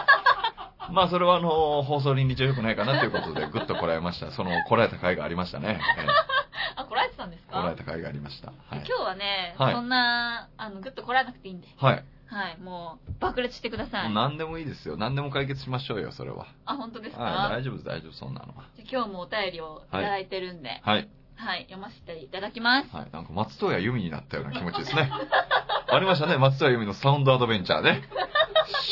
[0.93, 4.31] まあそれはあの、放送倫理上良くないかなということで、ぐっとこらえました。
[4.31, 5.79] その、こらえた回がありましたね。
[5.97, 6.05] え
[6.77, 8.49] あ、こらえてたんですえこらえかた回がありました。
[8.49, 8.55] はい。
[8.85, 11.67] 今日はね、はいそんな、あの、ぐっとこらえなくていいんで。
[11.77, 12.03] はい。
[12.27, 14.03] はい、もう、爆裂してください。
[14.05, 14.97] もう何でもいいですよ。
[14.97, 16.47] 何でも解決しましょうよ、それは。
[16.65, 18.65] あ、本当ですか、はい、大丈夫です、大丈夫、そんなのは。
[18.91, 21.09] 今日もお便りをいただいてるんで、はい。
[21.35, 22.95] はい、読ませていただきます。
[22.95, 23.09] はい。
[23.13, 25.09] なんか松任谷由実になったような気持ちですね。
[25.89, 28.03] ありましたね、松任谷由実のサウンドアドベンチャーね。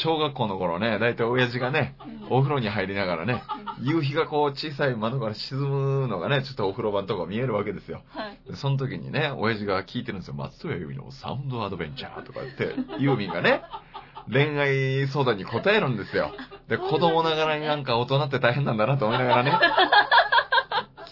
[0.02, 1.96] 小学校の頃ね、だいたい親父がね、
[2.30, 3.44] お風呂に入りながらね、
[3.82, 8.02] 夕日がこう小さい窓から沈むのがね、ちょっとお風呂場のとこ見えるわけですよ。
[8.08, 8.40] はい。
[8.50, 10.36] でその時にね、親父が聞いてるんですよ。
[10.36, 13.62] 松任谷由実のサウンドアドベンチャーとか言って、ユーミンがね、
[14.32, 16.32] 恋愛相談に答えるんですよ。
[16.70, 19.52] で、子供ながらになんか大人って大変なんだなと思いながらね、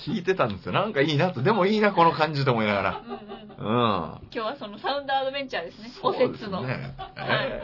[0.05, 0.73] 聞いてたんですよ。
[0.73, 3.01] なんかいいなって、でもいいな、この感じと思いながら。
[3.57, 3.65] うん。
[3.65, 5.91] 今日はそのサウンドアドベンチャーですね。
[6.01, 6.67] おせつの。
[6.67, 7.63] ええ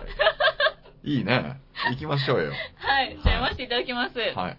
[1.03, 1.59] いいね。
[1.91, 2.51] 行きましょうよ。
[2.75, 3.19] はい。
[3.23, 4.17] じゃあ読ませていただきます。
[4.17, 4.49] は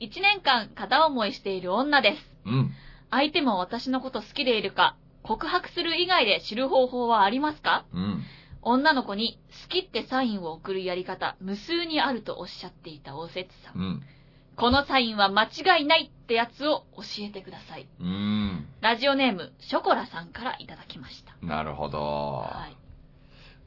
[0.00, 0.06] い。
[0.06, 2.18] 1年間片思いしている女です。
[2.44, 2.70] うん。
[3.10, 7.84] 相手も私のこと好きでいるか、告白する以外で知る方法はありますか？
[7.92, 8.22] うん。
[8.62, 13.78] 女の子に好きってサインを送るやり方、無数にあるとおっしゃっていたおせつさん。
[13.78, 14.02] うん。
[14.58, 17.86] このサインは間違いないってやつを教えてください。
[18.00, 18.66] うん。
[18.80, 21.46] ラジオネーム、ショコラさんからいただきました。
[21.46, 21.98] なるほど。
[22.00, 22.76] はい。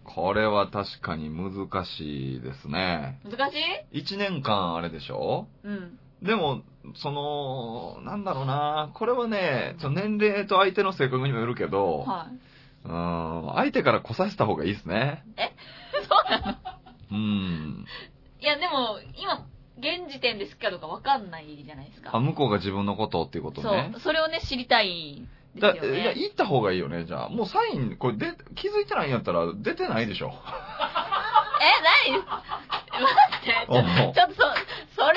[0.03, 3.19] これは確かに難しいですね。
[3.23, 3.55] 難し
[3.93, 3.99] い？
[3.99, 5.47] 一年間あれでしょ？
[5.63, 5.97] うん。
[6.21, 6.61] でも、
[6.95, 8.91] その、なんだろうな。
[8.93, 12.87] これはね、年齢と相手の性格にもよるけど、はい。
[12.87, 15.23] うん、相手から来させた方がいいですね。
[16.09, 16.57] そうなの？
[17.11, 17.85] うん。
[18.41, 19.45] いや、でも、今、
[19.81, 22.11] 現時点で好きかどうかわかんないじゃないですか。
[22.13, 23.97] あ、向こうが自分のことっていうことねそ。
[23.97, 24.01] う。
[24.01, 26.21] それをね、知りたいですだよいや、ね。
[26.21, 27.29] 行った方がいいよね、じゃあ。
[27.29, 30.31] もうサイン、これで、気づいてないんやったら出てないでしょ。
[31.61, 32.21] え、何
[33.01, 34.41] 待って、ちょっとそ、
[34.95, 35.13] それは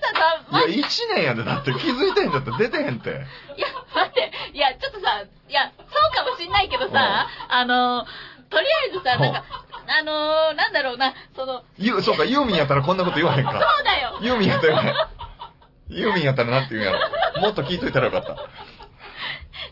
[0.00, 3.10] さ、たま、いや、一年やで、だって気づいてんだったら出てへんって。
[3.10, 8.06] いや、待って、いや、ちょっとさ、いや、そうかもしんないけどさ、あの、
[8.50, 9.44] とりあえずさ、なんか、
[9.88, 13.60] あのなんだろうな、その、ゆ、そうか、ユーミンやったらこんなこと言わへんそうか。
[13.84, 14.18] だよ。
[14.22, 15.96] ユーミンやったら言わへん。
[15.98, 17.40] ユーミンやったらなんて言うんやろ。
[17.40, 18.36] もっと聞いといたらよかった。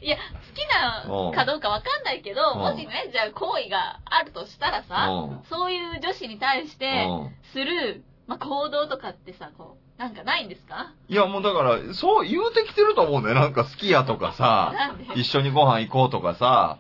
[0.01, 0.23] いや、好
[0.55, 10.93] きなかどうかわかんないけど、うんもしね、じゃあ好意があるとしたらさ、うんそういう女子に対してうんする、まあ、行動とかってさ、こう、なんかないんですか？
[11.09, 13.35] いや、もうだから、そう言うてきてると思うんだよ。
[13.37, 16.79] なんか好きやとかさ、一緒にご飯行こうとかさ、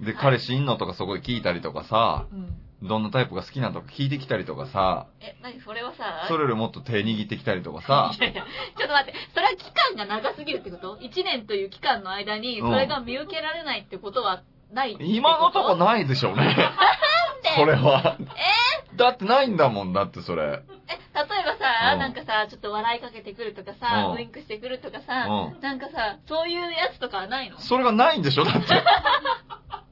[0.00, 2.58] で、彼氏いんのとかそこで聞いたりとかさ、うん。
[2.82, 8.42] どんなタイプが好きなのとか聞いてきたりとかさ、え、なにそれはさ、それよりもっと手握ってきたりとかさ、 いやいや、
[8.76, 14.94] ちょっと待って、それは期間が長すぎるってこと ?1 年という期間の間に、それが見受けられないってことはない？
[14.94, 16.54] ってこと今のとこないでしょうね。
[17.56, 18.16] それは。
[18.96, 20.42] だってないんだもん、だってそれ。
[20.42, 27.56] え、例えばさ、うんなんかさ、ちょっと笑いかけてくるとかさ、うんウインクしてくるとかさ、うんなんかさ、そういうやつとかはないの？
[27.56, 28.68] いそれがないんでしょだって。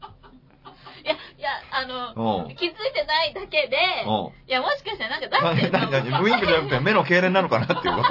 [1.06, 2.56] や、いや、あの、うん。
[2.56, 4.48] 気づいてないだけで、うん。
[4.48, 8.08] いや、もしかしたらなんか出してんのなになにウインクじゃなくて目の痙攣なのかなっていうこと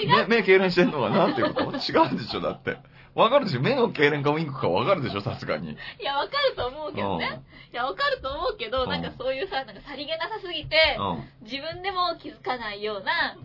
[0.00, 0.28] 違う。
[0.28, 2.78] 目、目痙攣してんのかなっていうこと違うでしょだって。
[3.14, 5.72] わかるでしょ目の痙攣かウインクかわかるでしょさすがに。
[5.72, 7.42] いや、わかると思うけどね。
[7.72, 11.44] いや、わかると思うけど、うんなんかそういうさ、なんかさりげなさすぎて、うん。
[11.44, 13.36] 自分でも気づかないような、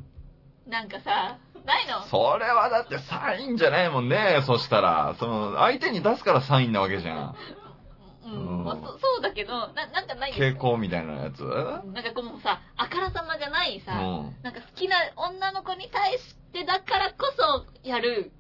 [0.68, 2.04] なんかさ、ないの？
[2.08, 4.42] それはだってサインじゃないもんね。
[4.46, 7.36] そしたら、その、相手に出すからサインなわけじゃん。
[8.26, 11.44] うん、うんまあそそうだけど、な、なんかない傾向みたいなやつ？
[11.44, 11.46] う
[11.94, 14.36] なんかこのさ、あからさまじゃないさ、ん。
[14.44, 18.32] なんか好きな女の子に対してだからこそやる、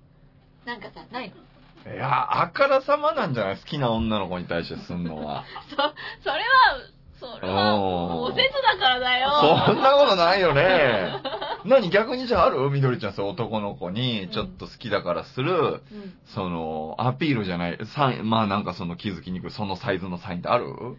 [0.65, 1.93] なんかさ、ないの？
[1.93, 3.57] いや、あからさまなんじゃない？
[3.57, 5.43] 好きな女の子に対してすんのは。
[5.69, 5.81] そ、そ
[6.35, 9.29] れは、それは、おせつだからだよ。
[9.67, 11.13] そんなことないよね。
[11.65, 12.69] 何逆にじゃあある？
[12.69, 15.81] みどりちゃんそう男の子にちょっと好きだからする、うん。
[16.33, 20.65] その、アピールじゃない、サイン、まあなんかその気づきにくい、そのサイズのサインってある？
[20.67, 20.97] うん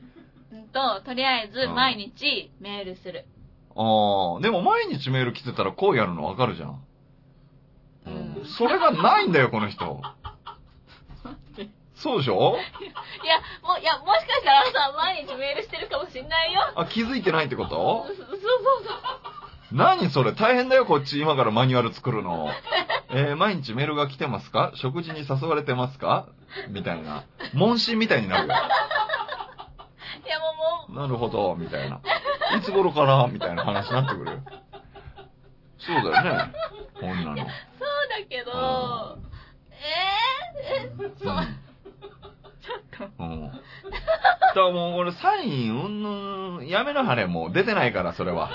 [0.72, 3.24] と、とりあえずうん毎日メールする。
[3.74, 6.82] ああ、でも毎日メール来てたらこうやるのわかるじゃん。
[8.06, 10.00] うんそれがないんだよ、この人。
[11.96, 12.56] そうでしょ？
[13.24, 16.60] いや、もう、いや、もしかしたらさ、毎日メールしてるかもしんないよ。
[16.76, 18.38] あ、気づいてないってこそとそうそうそう。
[19.72, 22.48] 何それ大変だよ、こっち今からマニュアル作るの。
[23.10, 24.72] えー毎日メールが来てますか？
[24.74, 26.28] 食事に誘われてますか？
[26.70, 27.24] みたいな。
[27.54, 28.54] 問診みたいになるよ。
[28.54, 30.46] いや、も
[30.88, 32.00] う、もう、なるほど、みたいな。
[32.58, 34.42] いつ頃からみたいな話になってくるよ。
[35.78, 36.52] そうだよね。
[37.00, 37.36] こんなの。
[37.36, 37.48] そうだ
[38.28, 39.18] けど、
[39.70, 41.44] えー、え、そう、うん
[42.62, 43.22] ちょっと。
[43.22, 43.42] うん。
[43.46, 43.60] だか
[44.54, 46.02] らもう俺サイン、うん
[46.58, 48.50] ぬん、やめなはれ、もう出てないから、それは。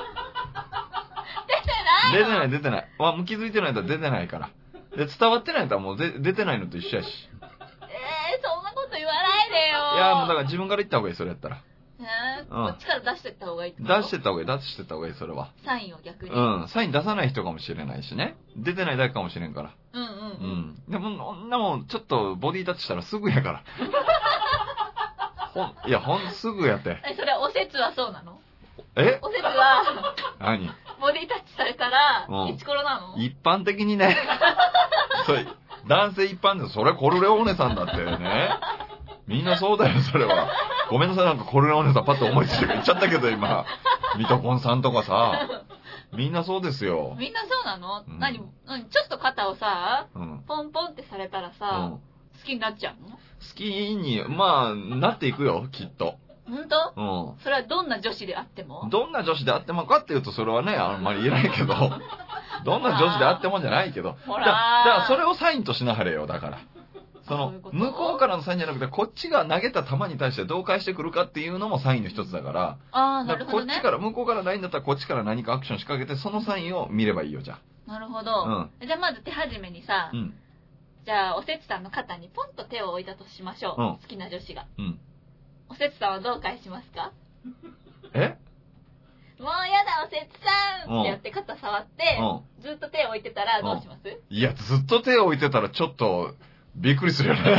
[2.12, 2.90] 出てない出てない、出てない。
[3.00, 4.50] あ、もう気づいてないんだったら出てないから。
[4.98, 7.10] で、伝わってないんだったらもうで出てないのと一緒やし。
[7.10, 9.96] えー、そんなこと言わないでよ。
[9.96, 11.62] いや、もうだから自分から言った方がいい、それやったら。
[12.00, 15.52] えー、うんこっちから出してった方がいい出してった方がいい、出してった方がいい、それは。
[15.64, 16.32] サインを逆に。
[16.32, 16.68] うん。
[16.68, 18.36] サイン出さない人かもしれないしね。
[18.58, 19.72] 出てないだけかもしれんから。
[19.94, 20.26] うんうんううん。
[20.88, 20.92] ん。
[20.92, 23.64] でも、こんなもん、ちょっとボディタッチしたらすぐやから。
[25.54, 26.98] ほん、いや、ほん、すぐやって。
[27.06, 28.40] え、それ、おせつはそうなの？
[28.96, 29.20] え？
[29.22, 30.70] おせつは、何？
[31.02, 33.18] ボディタッチされたらうん、いつ頃なの？
[33.18, 34.16] 一般的にね、
[35.26, 35.46] それ、
[35.88, 38.50] 男性一般で、それコルレオーネさんだってね。
[39.28, 40.50] みんなそうだよ、それは。
[40.90, 43.66] ごめんなさい、なんかコルレオーネさんパッと思いついて言っちゃったけど、今。
[44.18, 45.48] ミトコンさんとかさ。
[46.14, 47.16] みんなそうですよ。
[47.18, 50.44] みんなそうなの、うん何何ちょっと肩をさ、うん。
[50.48, 51.92] ポンポンってされたらうさ、ん。
[51.92, 53.12] 好きになっちゃうの？
[53.12, 53.18] 好
[53.56, 56.16] きに、まあ、なっていくよ、きっと。
[56.48, 57.44] ほんとうん。
[57.44, 58.88] それはどんな女子であっても？
[58.90, 61.74] どんな女子であってもかっていうと、それはね、 あんまり言えないけど、
[62.66, 66.58] どんな女子であってもじゃないけど、ほらだだからそれをサインとしなはれよ、だから。
[67.24, 73.74] そのそういう、こと向こうからのサインじゃなくて、こっちが投げた球に対してどう返してくるかっていうのもサインの一つだから、ああ、なだからこるほどね。
[73.74, 78.68] っちから、向こうからないんだったらこっちから何かアクション仕掛けて、そのサインを見ればいいよ、じゃなるほど。
[78.86, 80.12] じゃあまず手始めにさ、あ。
[80.14, 80.34] うん。
[81.06, 83.82] じゃあおせつさんの肩にポンと手を置いたとしましょう。
[83.82, 84.66] うん好きな女子が。
[84.78, 85.00] うん。
[85.72, 87.14] おせつさんはどう返しますか？
[88.14, 88.36] え？
[89.40, 92.64] もうやだ、おせつさんうんってやって肩触って、うん。
[92.64, 96.36] ずっと手を置いてたらどうします、いや、ずっと手を置いてたらちょっと、
[96.76, 97.42] びっくりするよね。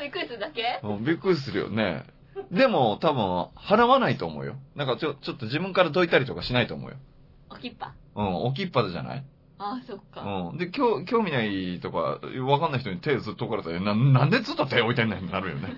[0.00, 0.80] びっくりするだけ？
[0.84, 2.04] うんびっくりするよね。
[2.52, 4.54] でも、多分、払わないと思うよ。
[4.76, 6.96] なんかちょ、ちょっと自分からどいたりとかしないと思うよ。
[7.50, 7.92] 置きっぱ？
[8.14, 9.24] うん、置きっぱでじゃない？
[9.60, 10.22] ああ、そっか。
[10.52, 10.58] うん。
[10.58, 15.68] で、興興味ないとか、わかんない人に手ずっと置かれたら、な、なんでずっと手置いてんねんってなるよね。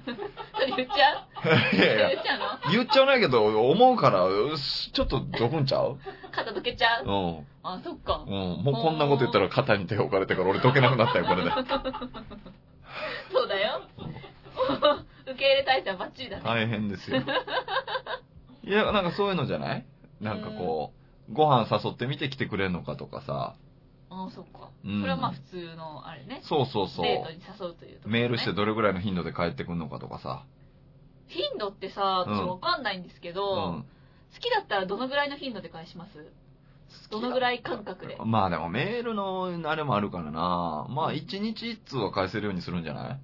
[0.54, 1.26] そ れ言っちゃ
[1.72, 1.76] う？
[1.76, 2.38] いやいや、言っちゃう
[2.68, 2.72] の？
[2.72, 4.26] 言っちゃわないけど、思うから、
[4.92, 5.98] ちょっとどくんちゃう？
[6.30, 7.04] 肩どけちゃう？
[7.06, 7.46] うん。
[7.62, 8.22] あ、そっか。
[8.26, 8.32] うん。
[8.62, 11.50] もうこんなこと言ったら肩に手置かれてから俺どけなくなったよ、これで。
[13.32, 13.80] そうだよ。
[15.24, 16.42] 受け入れ体制はバッチリだね。
[16.44, 17.22] 大変ですよ。
[18.62, 19.86] いや、なんかそういうのじゃない？
[20.20, 20.92] なんかこ
[21.28, 23.54] う、ご飯誘ってみて来てくれんのかとかさ。
[24.10, 24.70] ああ、そっか。
[24.84, 26.42] うんそれはまあ普通の、あれね。
[26.44, 27.04] そうそうそう。
[27.06, 28.20] デートに誘うというところ、ね。
[28.20, 30.44] メールしてどれぐらいの頻度で帰ってくんのかとかさ。
[31.28, 33.86] 頻度ってさ、うん私わかんないんですけうど、ん。
[34.34, 36.32] 好きだったらどのぐらいの頻度で返します？
[37.10, 38.18] どのぐらい感覚で？
[38.24, 40.86] まあでもメールのあれもあるからな。
[40.90, 43.12] まあ一日一通は返せるようにするんじゃない？
[43.12, 43.18] あ、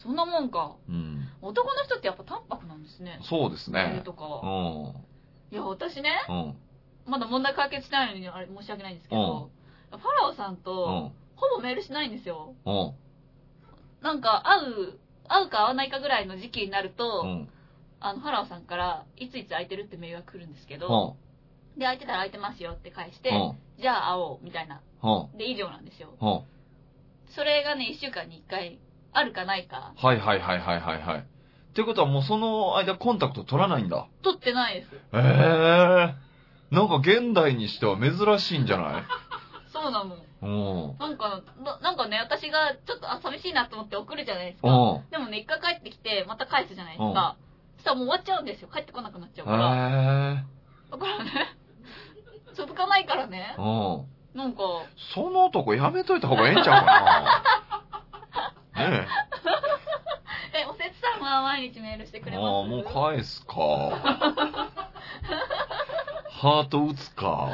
[0.00, 0.76] そんなもんか。
[0.88, 1.26] うん。
[1.42, 3.18] 男の人ってやっぱ淡白なんですね。
[3.28, 3.82] そうですね。
[3.82, 4.92] メールとかうは。
[4.92, 5.04] ん。
[5.50, 6.56] いや、私ね、うん。
[7.10, 9.50] まだ問題解決してないのに、あれ申し訳ないんですけど、
[9.90, 11.12] ファラオさんうと、ん。
[11.36, 12.54] ほぼメールしないんですよ。
[12.64, 12.92] うん。
[14.02, 14.98] なんか、会う、
[15.28, 17.48] 会うか会わないかぐらいの時期になると、うん。
[18.00, 21.16] あの、ファラオさんから、いついつ空いてるってメールが来るんですけうど、
[21.76, 21.78] ん。
[21.78, 23.58] で、空いてたら空いてますよって返して、うん。
[23.82, 24.80] じゃあ会おう、みたいな。
[25.02, 25.38] うん。
[25.38, 26.10] で、以上なんですよ。
[26.20, 26.40] うん。
[27.34, 28.78] それがね、一週間に一回、
[29.12, 31.18] あるかないか、はいはいはいはいはいはい。
[31.20, 31.22] っ
[31.74, 34.06] てことはもうその間コンタクト取らないんだ。
[34.22, 34.88] 取ってないです。
[35.12, 36.14] ええ
[36.74, 39.02] なんか現代にしては珍しいんじゃない？
[39.92, 40.16] そうなの。
[40.42, 40.46] う
[40.94, 40.98] ん。
[40.98, 44.68] なんか、ななんかね、私がちょっと、あ、寂しいなと思って送るじゃないですか。
[44.68, 45.10] うん。
[45.10, 47.36] でもね、一回帰ってきて、また返すじゃないですか。
[47.76, 48.68] そしたらもう終わっちゃうんですよ。
[48.72, 49.74] 帰ってこなくなっちゃうえから。
[50.36, 50.44] え
[50.90, 51.30] だからね、
[52.54, 53.54] 続かないからね。
[53.58, 54.06] うん。
[54.38, 54.62] なんか、
[55.14, 57.42] その男やめといた方がええんちゃうか
[58.76, 58.80] な。
[58.90, 59.06] ね
[60.54, 62.20] え、おせつさんは毎日メールしてえ。
[62.20, 62.46] くれます？
[62.46, 63.54] ああ、もう返すか。
[66.30, 67.48] ハート打つか。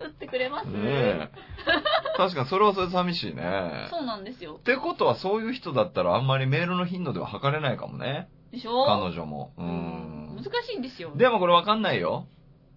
[0.00, 1.30] 打ってくれますねえ。
[2.16, 3.88] 確かにそれはそれで寂しいね。
[3.90, 4.58] そうなんですよっ。
[4.60, 8.28] てことはそういう人だったらあんまりメールの頻度では測れないかもね。
[8.52, 8.84] でしょ？
[8.86, 9.52] 彼女も。
[9.56, 10.36] ううんん。
[10.36, 11.12] 難しいんですよ。
[11.16, 12.26] でもこれわかんないよ。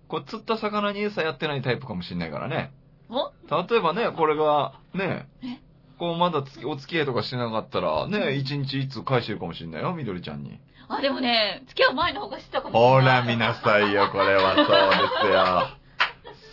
[0.07, 2.71] これ釣った魚に餌やってないタイプかもしんないからね。
[3.09, 3.31] お？
[3.69, 5.59] 例えばね、これが、ねえ、
[5.99, 10.59] こうまだつきお付き合いとかしてなかったら、ね、一日一通返してるかもしんないよ、みどりちゃんに。
[10.87, 13.01] あ、でもね、付き合う前の方が知ってたかもしれない。
[13.01, 15.67] ほら見なさいよ、これはそうですよ。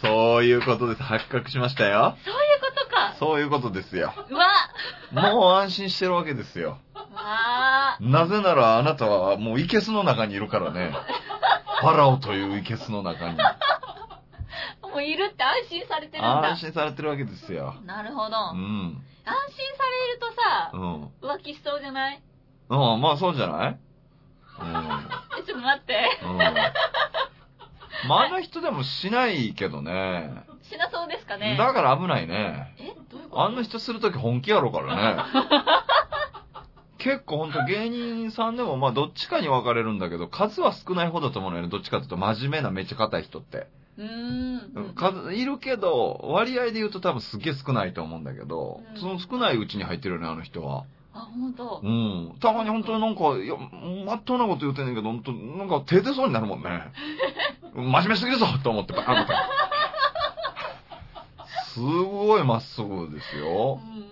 [0.03, 1.03] そういうことです。
[1.03, 2.17] 発覚しましたよ。
[2.25, 3.15] そういうことか。
[3.19, 4.13] そういうことですよ。
[4.31, 4.47] うわ
[5.13, 6.79] もう安心してるわけですよ。
[6.95, 10.93] わなぜならあなたはもうイケスの中にいるからね。
[11.81, 13.37] ファラオというイケスの中に。
[13.39, 14.89] ー。
[14.89, 16.59] もういるって安心されてるんだ安。
[16.59, 17.75] 心されてるわけですよ。
[17.87, 18.37] なるほど。
[18.37, 18.95] う安心ん。
[18.95, 21.05] されるとさう、ん。
[21.23, 22.23] 浮気しそうじゃない？
[22.69, 23.79] うん、まあそうじゃない？
[24.61, 24.69] うん。
[25.39, 26.19] え、ちょっと待って。
[26.25, 26.39] うん。
[28.09, 30.45] まああの人でもしないけどね。
[30.63, 32.75] しなそうですかねだから危ないね。
[32.79, 33.43] えどういうこと？
[33.43, 35.23] あんな人するとき本気やろからね。
[36.99, 41.69] 結構ほんと芸人さんでもまあどっちかに分かれるんだけど、数は少ない方だと思うのよね。
[41.69, 43.67] どっちかっていうと真面目なめっちゃ硬い人って。
[43.99, 44.95] うーん。
[44.95, 50.85] 数いるけど、割合で言うと多分すっげえ少ないと思うんだけど、うんその少ないうちに入ってるよね、あの人は。
[51.15, 51.87] あ、ほんとう。
[51.89, 52.37] ん。
[52.41, 53.55] たまに本当になんか、いや、
[54.07, 56.69] まっとうなこと言うてんねんけど、本当なんか手出そうになるもんね。
[57.75, 59.27] 真面目すぎるぞと思ってバー。
[61.75, 63.81] すごいまっすぐですうんよ。
[63.83, 64.03] うんう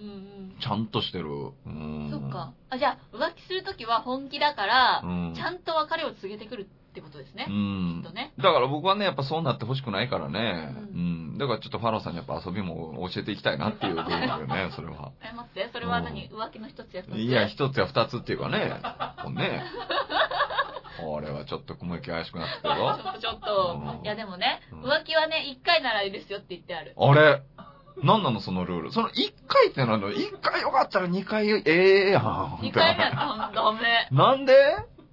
[0.49, 0.55] ん。
[0.61, 1.27] ちゃんとしてる。
[1.67, 2.09] うん。
[2.11, 2.53] そっか。
[2.71, 5.35] あ、じゃあ、浮気するときは本気だからう、ん。
[5.35, 7.53] ちゃんと別れを告げてくるってことですねう。
[7.53, 8.15] んきっと。
[8.15, 8.33] ね。
[8.39, 10.75] だから僕はね、やっぱそうなってほしくないからね。
[10.77, 11.20] ううんん。
[11.41, 15.13] だからちょっとファローさんにやっぱ遊びも教えていきたいなっていう部分だよね、 それは。
[15.23, 16.29] え、待って、それは何？
[16.29, 18.75] 浮気の一つや二ついや、一つや二つっていうかね。
[19.25, 19.65] もうね。
[21.01, 22.93] これはちょっと雲行き怪しくなってるちょよ。
[23.11, 24.03] っとちょっとう。
[24.03, 26.95] んいやでもね、うん浮気はね、一回なら許すよって言ってある。
[26.99, 27.43] あれ？
[28.05, 28.93] なんなのそのルール？
[28.93, 32.59] その一回ってなの一回よかったら二回ええやん。
[32.61, 34.09] 二回目はダメ。
[34.11, 34.53] なんで？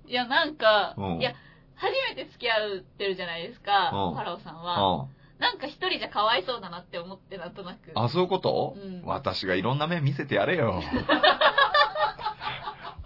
[0.08, 1.34] いや、なんかうん、いや、
[1.76, 5.04] 初めて付き合ってるじゃないですか、うんファラオさんうは。
[5.04, 5.10] ん。
[5.40, 7.92] なんか一人じゃかわいそうだなって思って、なんとなく。
[7.96, 10.82] あ、そういうこと、うん私がいろんな面見せてやれよ。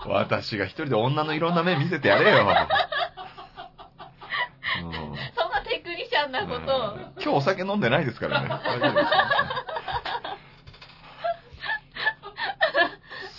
[0.05, 2.37] 私が一人で女のいろんな面見せてやれよ。
[4.83, 4.91] うん
[5.35, 8.47] そんなテクニシャンなこと今日お酒飲んでないですからね。
[8.47, 9.11] 大丈夫ですよ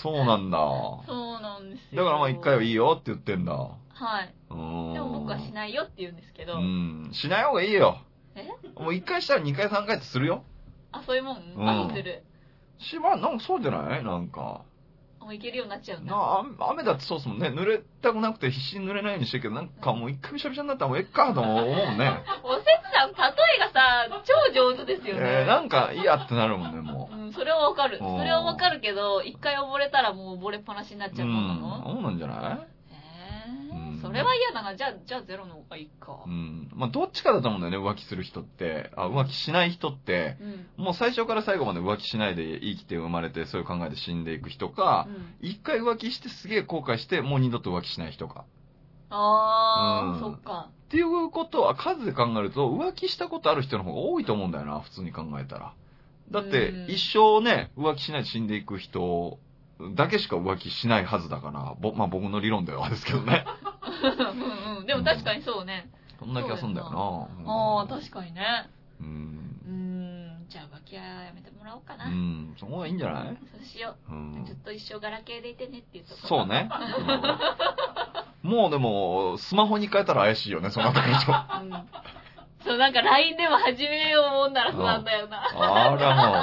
[0.02, 0.59] そうなんだ。
[0.59, 2.05] そうなんですよ。
[2.05, 3.52] だからまあ一回はいいよって言ってんだ。
[3.55, 4.35] はい。
[4.50, 4.92] うん。
[4.94, 6.55] でも僕はしないよって言うんですけど。
[6.55, 7.11] うん。
[7.12, 7.98] しない方がいいよ。
[8.35, 8.49] え？
[8.81, 10.45] もう一回したら二回三回ってするよ。
[10.92, 11.37] あ、そういうもん？
[11.57, 12.23] うんあ、する。
[12.79, 14.05] しば、なんかそうじゃない？
[14.05, 14.62] なんか。
[15.21, 16.11] もういけるようになっちゃうんだ。
[16.12, 17.47] なあ雨だってそうっすもんね。
[17.49, 22.25] 濡れたくなくて必死に濡れないようにしてるけど、なんかもう一回びしゃびしゃになったらもうえっかと思うもんね。
[22.42, 23.14] おせつさん、例
[23.57, 25.21] えがさ、超上手ですよね。
[25.23, 27.16] えー、なんか嫌ってなるもんね、もう。
[27.16, 27.99] うん、それはわかる。
[28.01, 31.61] うんそれはわかるけど、一回溺れたらもう溺れっぱなしになっちゃうもんなうん。
[31.61, 32.66] の、そうなんじゃない？
[34.03, 34.77] それは嫌だな。
[34.77, 36.29] じゃあ、じゃあゼロの方がいいかう。
[36.29, 36.71] ん。
[36.75, 38.91] まあ、どっちかだと思うんだよね、浮気する人って。
[38.97, 40.37] あ、浮気しない人って、
[40.77, 40.85] うん。
[40.85, 48.45] もう最初から最後まで浮気しないで生きて生まれて、そういう考えで死んでいく人か、うん一回浮気してすげえ後悔して、もう二度と浮気しない人か。
[49.11, 50.69] あー、うんそっか。
[50.71, 55.75] っていうことは数で考えると、浮気したことある人の方が多いと思うんだよな、普通に考えたら。
[56.31, 59.38] だってうん、一生ね、浮気しないで死んでいく人
[59.95, 63.45] だけしか浮気しないはずだから、ぼまあ僕の理論ではですけどね。
[64.03, 64.87] うんうん。
[64.87, 65.90] でも確かにそうね。
[66.18, 67.53] そんな気がするんだよな。
[67.53, 68.71] ああ、確かにね。
[69.01, 69.57] うん。
[69.66, 69.73] うー
[70.45, 70.47] ん。
[70.49, 72.07] じゃあ浮気はやめてもらおうかな。
[72.07, 72.55] うん。
[72.59, 73.38] そこがいいんじゃない？
[73.53, 74.45] そうしようう。
[74.47, 74.59] ずっん。
[74.59, 76.29] と一生ガラケーでいてねっていうところ。
[76.29, 76.68] そうね。
[78.42, 81.33] うんもうでも、スマホに変えたら怪しいよね、そのあたりと。
[81.62, 81.88] うん。
[82.64, 85.45] そう、なんか LINE でも始めようもんなら不安だよな。
[85.45, 86.42] あらもう。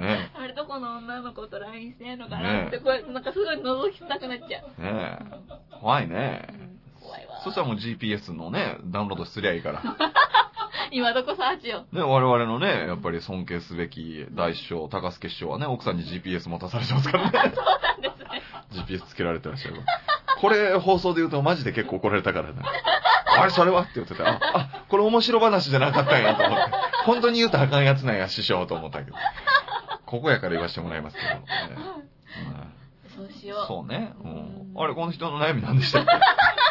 [0.00, 4.64] ねあれどこの女の子と LINE してんのかなねって、これ、なんかすごい覗きたくなっちゃう。
[4.78, 4.82] え。
[4.82, 5.78] ねえ。
[5.80, 6.52] 怖いねう。
[6.52, 7.40] ん怖いわ。
[7.44, 9.82] そしたらもう GPS のね、ダウンロードすりゃいいから。
[10.90, 11.86] 今どこサーチよ。
[11.92, 17.32] ね、我々のね、やっぱり尊敬すべき大師匠、高助師匠はね、奥さんに GPS 持たされてますからね。
[17.54, 18.42] そうなんですね。
[18.98, 19.76] GPS つけられてらっしゃる。
[20.40, 22.54] これ放送で言うとマジで結構怒られたからね。
[23.38, 24.28] あれそれはって言ってた。
[24.28, 26.72] あ、あ、これ面白話じゃなかったんやと思って。
[27.04, 29.16] 本当に言うとあかんやつなんや、師匠と思ったけど。
[30.12, 31.28] ここやから言わせてもらいますけど。
[31.40, 31.42] ね
[33.16, 33.60] そうしよう。
[33.60, 34.12] うんそうね。
[34.76, 36.04] あれ、この人の悩み何でしたっ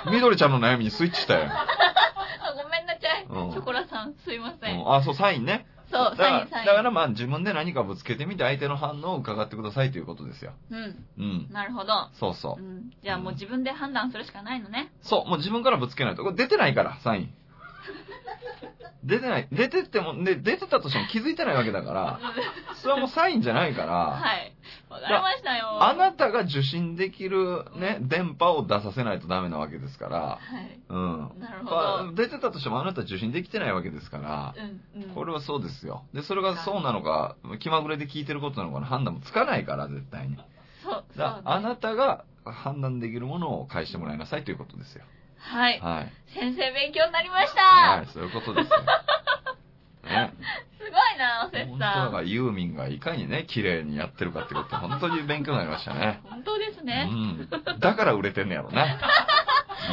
[0.05, 0.11] け？
[0.11, 1.45] みどりちゃんの悩みにスイッチしたよ。
[1.49, 1.65] あ
[2.63, 3.25] ごめんなさい。
[3.27, 4.71] うんショコラさん、すいませ。
[4.71, 5.65] うんんあ、そう、サインね。
[5.89, 6.65] そう、だからサイン、サイン。
[6.67, 10.53] だからまあ自分で何かぶつけてみて相手の反応を伺ってくださいということですよ。
[10.69, 11.05] うん。
[11.17, 11.47] うん。
[11.51, 12.09] なるほど。
[12.13, 12.63] そうそうう。
[12.63, 12.91] ん。
[13.03, 14.91] じゃあもう自分で判断するしかないのね。
[15.01, 16.21] そう、もう自分からぶつけないと。
[16.23, 17.33] これ出てないから、サイン。
[19.03, 19.47] 出てない。
[19.51, 22.19] 出てっても、で、出てたとしても気づいてないわけだから、
[22.81, 24.53] それはもうサインじゃないから、はい。
[24.89, 25.83] わかりましたよ。
[25.83, 30.79] あなたが受信できるね、電波を出させないとダメなわけですから、はい。
[30.89, 31.31] うん。
[31.39, 32.11] なるほまあど。
[32.13, 34.55] 出てたとしてもあなた受信できてないわけですから、
[34.95, 35.09] うん、うん。
[35.15, 36.03] これはそうですよ。
[36.13, 40.37] で、それがそうなのか、気まぐれで聞いてることなのかの判断もつかないから、絶対に。
[40.83, 41.03] そう、そう、ね。
[41.17, 45.05] だあなたが判断できるものを返してもらいなさいということですよ。
[45.41, 45.79] はい。
[45.79, 46.11] はい。
[46.33, 47.61] 先生勉強になりました。
[47.61, 48.77] はい、そういうことですよ。
[50.03, 50.33] ね。
[50.77, 51.79] すごいな、おせっさん。
[51.79, 51.93] さん。
[51.93, 56.21] 本当だからユーミンがいかにね、綺麗にやってるかってこと、本当に勉強になりましたね。
[56.23, 57.07] 本当ですね。
[57.09, 57.79] うん。
[57.79, 58.99] だから売れてんねやろな。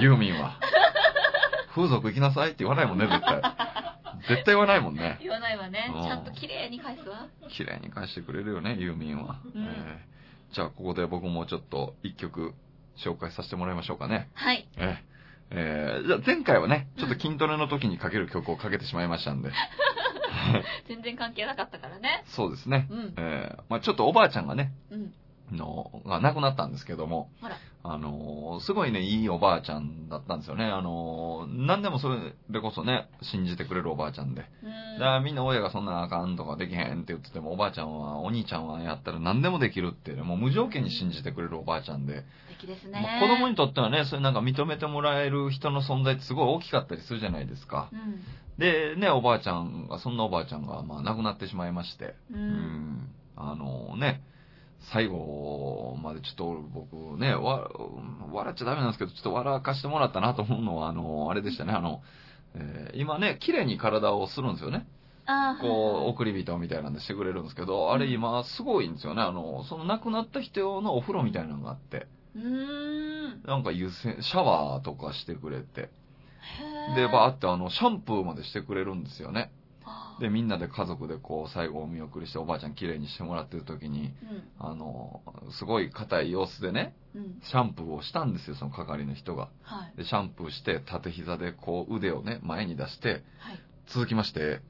[0.01, 0.59] ユーミンは。
[1.75, 3.43] 風俗行きなさいって言わないもんね、絶対。
[4.29, 5.19] 絶対言わないもんね。
[5.21, 5.91] 言わないわね。
[5.95, 7.27] うんちゃんと綺麗に返すわ。
[7.49, 9.37] 綺麗に返してくれるよね、ユーミンは。
[9.55, 10.19] うんえー
[10.51, 12.55] じゃあ、ここで僕もちょっと一曲
[12.97, 14.31] 紹介させてもらいましょうかね。
[14.33, 14.67] はい。
[14.79, 15.08] えー
[15.51, 19.51] えーじゃあ前回はね、ちょっと筋トレの時にかける曲をかけてしまいましたんで。
[20.87, 22.23] 全然関係なかったからね。
[22.27, 22.87] そうですね。
[22.91, 23.15] うん。
[23.17, 25.13] えーまあちょっとおばあちゃんがね、うん。
[25.53, 27.31] の、が亡くなったんですけども。
[27.85, 30.65] あのーすごいね、いいおばあちゃんだったんですよね。
[30.65, 34.43] あのー何でもそれでこそね、信じてくれるおばあちゃんで。
[34.43, 42.25] だからみんな親がそんなあかんとかできへんって言ってても、おばあちゃんは、お兄ちゃんはやったら何でもできるって、もう無条件に信じてくれるおばあちゃんで。
[42.49, 43.21] 素敵ですまあね。
[43.21, 47.89] 子供にとってはね、そういうなんか認めてもらえる人の存在ってすごい大きかったりするじゃないですか。
[47.93, 48.21] うん。
[48.59, 52.17] で、ね、おばあちゃんが、そんなおばあちゃんが、まあ亡くなってしまいまして。
[52.33, 52.35] う。
[52.35, 53.09] うんん。
[53.37, 54.21] あのね、
[54.93, 57.69] 最後までちょっと僕ね、わ、
[58.33, 62.03] 笑っちゃダメなんですけど、ちょっと笑かしてもらったなと思うのは、あの、あれでしたね、あの、
[62.55, 64.87] えー今ね、綺麗に体をするんですよね。
[65.61, 69.23] こう、送り人みたいなんでしてくれるんですけど、あれ今すごいんですよね。
[69.23, 72.39] あの、その亡くなった人用のお風呂みたいなのがあって、う。
[72.39, 73.43] ん。
[73.45, 75.91] なんか湯せシャワーとかしてくれて、
[76.97, 79.51] で、バーってあの、シャンプーまでしてくれるんですよね。
[80.21, 84.13] で、みんなで家族でこう、最後お見送りしておばあちゃん綺麗にしてもらってる時に、うん。
[84.59, 85.23] あの、
[85.59, 87.41] すごい硬い様子でね、うん。
[87.43, 89.49] シャンプーをしたんですよ、その係の人が。
[89.63, 89.97] はい。
[89.97, 93.23] で、シャンプーして、縦膝でこう、腕をね、前に出して、はい。
[93.87, 94.61] 続きまして、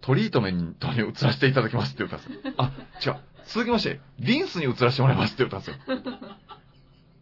[0.00, 2.54] トリートメントに移らせていただきますって言ったんですよ。
[2.58, 2.72] あ、
[3.04, 3.16] 違う。
[3.46, 5.76] 続きまして、リンスに移らせてもらいますって言ったんですよ。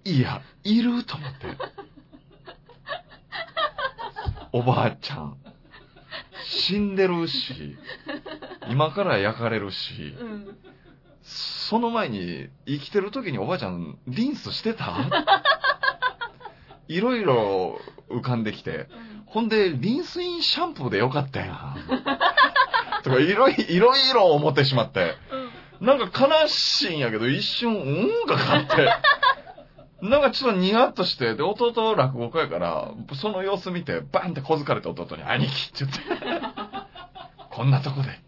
[0.16, 1.56] いや、いると思って。
[4.52, 5.36] おばあちゃん、
[6.52, 7.76] 死んでるし、
[8.70, 10.56] 今から焼かれるし、うん。
[11.22, 14.96] その前に生きてる時におばあちゃんリンスしてた？
[16.88, 17.78] いろいろ
[18.10, 18.88] 浮かんできて、うん。
[19.26, 21.76] ほんで、リンスインシャンプーでよかったやん。
[23.02, 25.14] とか、いろいいろいろ思ってしまって。
[25.80, 25.86] うん。
[25.86, 28.26] なんか悲しいんやけど、一瞬、うん？
[28.26, 28.92] がかかって。
[30.02, 36.00] なんかちょっとニヤッとして、で、弟落語家やから、その様子見て、バンって小づかれて弟に、兄貴って言って。
[37.54, 38.20] こんなとこでって。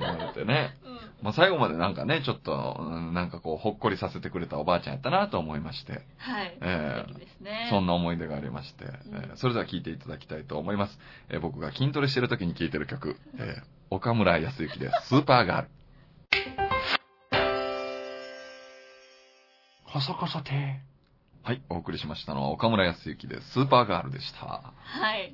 [0.00, 0.76] 言われてね。
[0.84, 0.94] うん。
[1.22, 6.02] まあ、最後までなんかね、ちょっと、うんなんかこう、ほっこりさせてくれたおばあちゃんやったなと思いまして。
[6.18, 6.58] はい。
[6.60, 7.66] ええ素敵ですね。
[7.70, 10.98] そんな思い出がありまして、んえーそれでは聴いていただきたいと思います。
[11.28, 16.65] えー僕が筋トレしてる時に聴いてる曲、えー岡村康之でスーパーガール。
[19.96, 20.52] こそこそて
[21.42, 24.44] はい、お送りしましたのは岡村康之でスーパーガールでした。
[24.44, 25.32] ははい。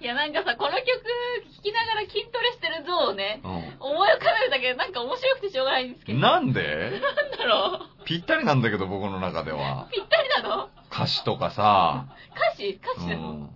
[0.00, 6.18] いいや、なんかさ、この曲聴きながら筋トレしてる像をね、う思い浮かべるだけでなんか面白くてしょうがないんですけど。
[6.18, 6.90] ん、なんで？
[7.00, 8.04] なんだろう。
[8.04, 9.88] ぴったりなんだけど僕の中では。
[9.92, 10.70] ぴったりなの？
[10.90, 12.80] 歌詞とかさ、歌詞？
[12.82, 13.50] 歌う詞なの、ん、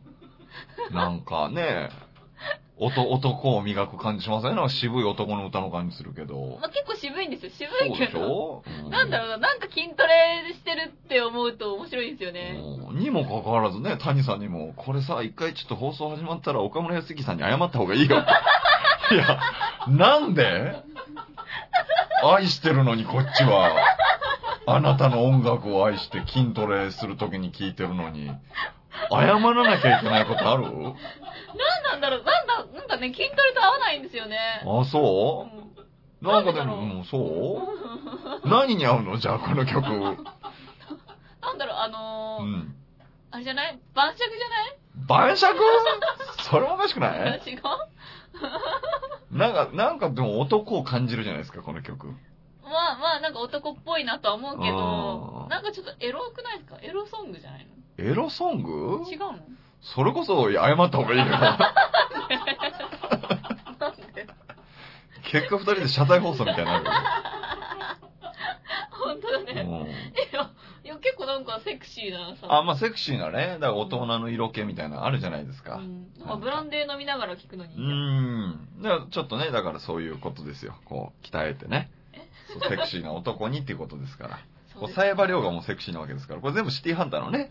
[0.92, 1.90] なんかね、
[2.84, 4.56] 男男を磨く感じしません？
[4.56, 6.58] なんか渋い男の歌の感じするけど。
[6.60, 7.52] まあ、結構渋いんですよ。
[7.56, 8.20] 渋そうでしいけど。
[8.20, 12.60] ょ、うなんだろうな、なんか筋トレしてるって思うと面白いんですよね。
[12.88, 18.18] うんにもかかわらずね、谷さんにも、これさ、一回ちょっと放送始まったら岡村康之さんに謝った方がいいよ。
[19.12, 19.40] いや、
[19.88, 20.74] なんで？
[22.24, 23.74] 愛してるのにこっちは、
[24.66, 28.30] あなたの音楽を愛して筋トレするときに聴いてるのに、
[29.10, 30.62] 謝らなきゃいけないことある？
[30.64, 30.72] なん
[31.84, 32.51] なんだろう、なんだ、
[32.88, 34.38] なんかね、筋トレと合わないんですよね。
[34.64, 35.56] あ、そう？
[36.24, 36.28] うん。
[36.28, 37.62] なんかでも、うんそ
[38.44, 38.48] う？
[38.48, 39.18] 何に合うの？
[39.18, 39.86] じゃあこの曲。
[39.86, 42.74] うなんだろう、あのーん。
[43.30, 43.78] あれじゃない？
[43.94, 44.28] 晩酌じゃ
[45.18, 45.28] ない？
[45.28, 45.54] 晩酌？
[46.42, 47.40] それもおかしくない？
[47.46, 47.62] 違う
[49.30, 52.08] なんか、なんかでも男を感じるじゃないですか、この曲。
[52.62, 56.78] まあまあ、なんか男っぽいなとは思うけうどん、なんかちょっとエロくないですか？
[56.82, 58.04] エロソングじゃないの？
[58.04, 59.02] エロソング？
[59.10, 59.38] 違うの？
[59.82, 61.26] それこそ謝った方がいいよ。
[65.32, 66.84] 結果二人で謝罪放送みたいになる
[68.90, 69.44] 本当だよ。
[69.54, 69.62] ね。
[69.62, 70.50] うんいや、
[70.84, 72.46] いや結構なんかセクシーなさ。
[72.48, 75.76] あ、まあセクシーなね、だから大人の色気みたいなのあるじゃないですか。
[75.76, 76.06] うん。
[76.18, 78.68] なんかブランデー飲みながら聞くのにうん。
[78.82, 80.76] だからちょっとね、だからそういうことですよ。
[80.84, 81.90] こう、鍛えてね。
[82.52, 84.36] そうセクシーな男にっていうことですから。
[84.36, 86.40] こう、そうですサイバリョウがもうセクシーなわけですから。
[86.40, 87.50] これ全部シティハンターのね、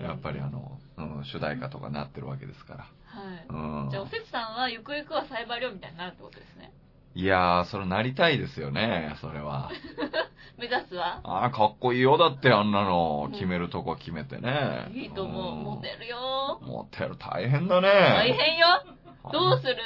[0.00, 0.04] うん。
[0.04, 2.78] やっぱりあの、うん、主題歌とかなってるわけですから。
[2.80, 2.88] は
[3.36, 3.46] い。
[3.48, 6.72] うんじゃあ、おせつさんはゆくゆくはサイバー量みたいになるってことですね。
[7.14, 9.70] いやー、それなりたいですよね、それは。
[10.58, 11.20] 目指すは？
[11.24, 12.18] ああ、かっこいいよ。
[12.18, 14.88] だってあんなの決めるとこ決めてね。
[14.92, 15.54] いいと思う。
[15.54, 17.88] モテるよモテる大変だね。
[17.88, 18.66] 大変よ
[19.32, 19.76] どうする？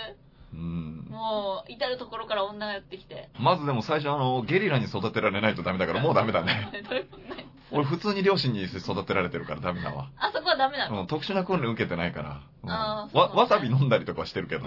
[0.54, 0.91] うん。
[1.22, 3.30] もう、至るところから女がやってきて。
[3.38, 6.70] まずでも最初あの、ゲリラに育てられないとダメだからもうダメだね。
[6.88, 7.34] どういうこと？
[7.34, 10.08] ない俺普通に両親に育てられてるからダメだわ。
[10.18, 12.40] あそこはダメなの、うん、特殊な訓練受けてないから。
[12.64, 14.66] うんあわ、わさび飲んだりとかはしてるけど。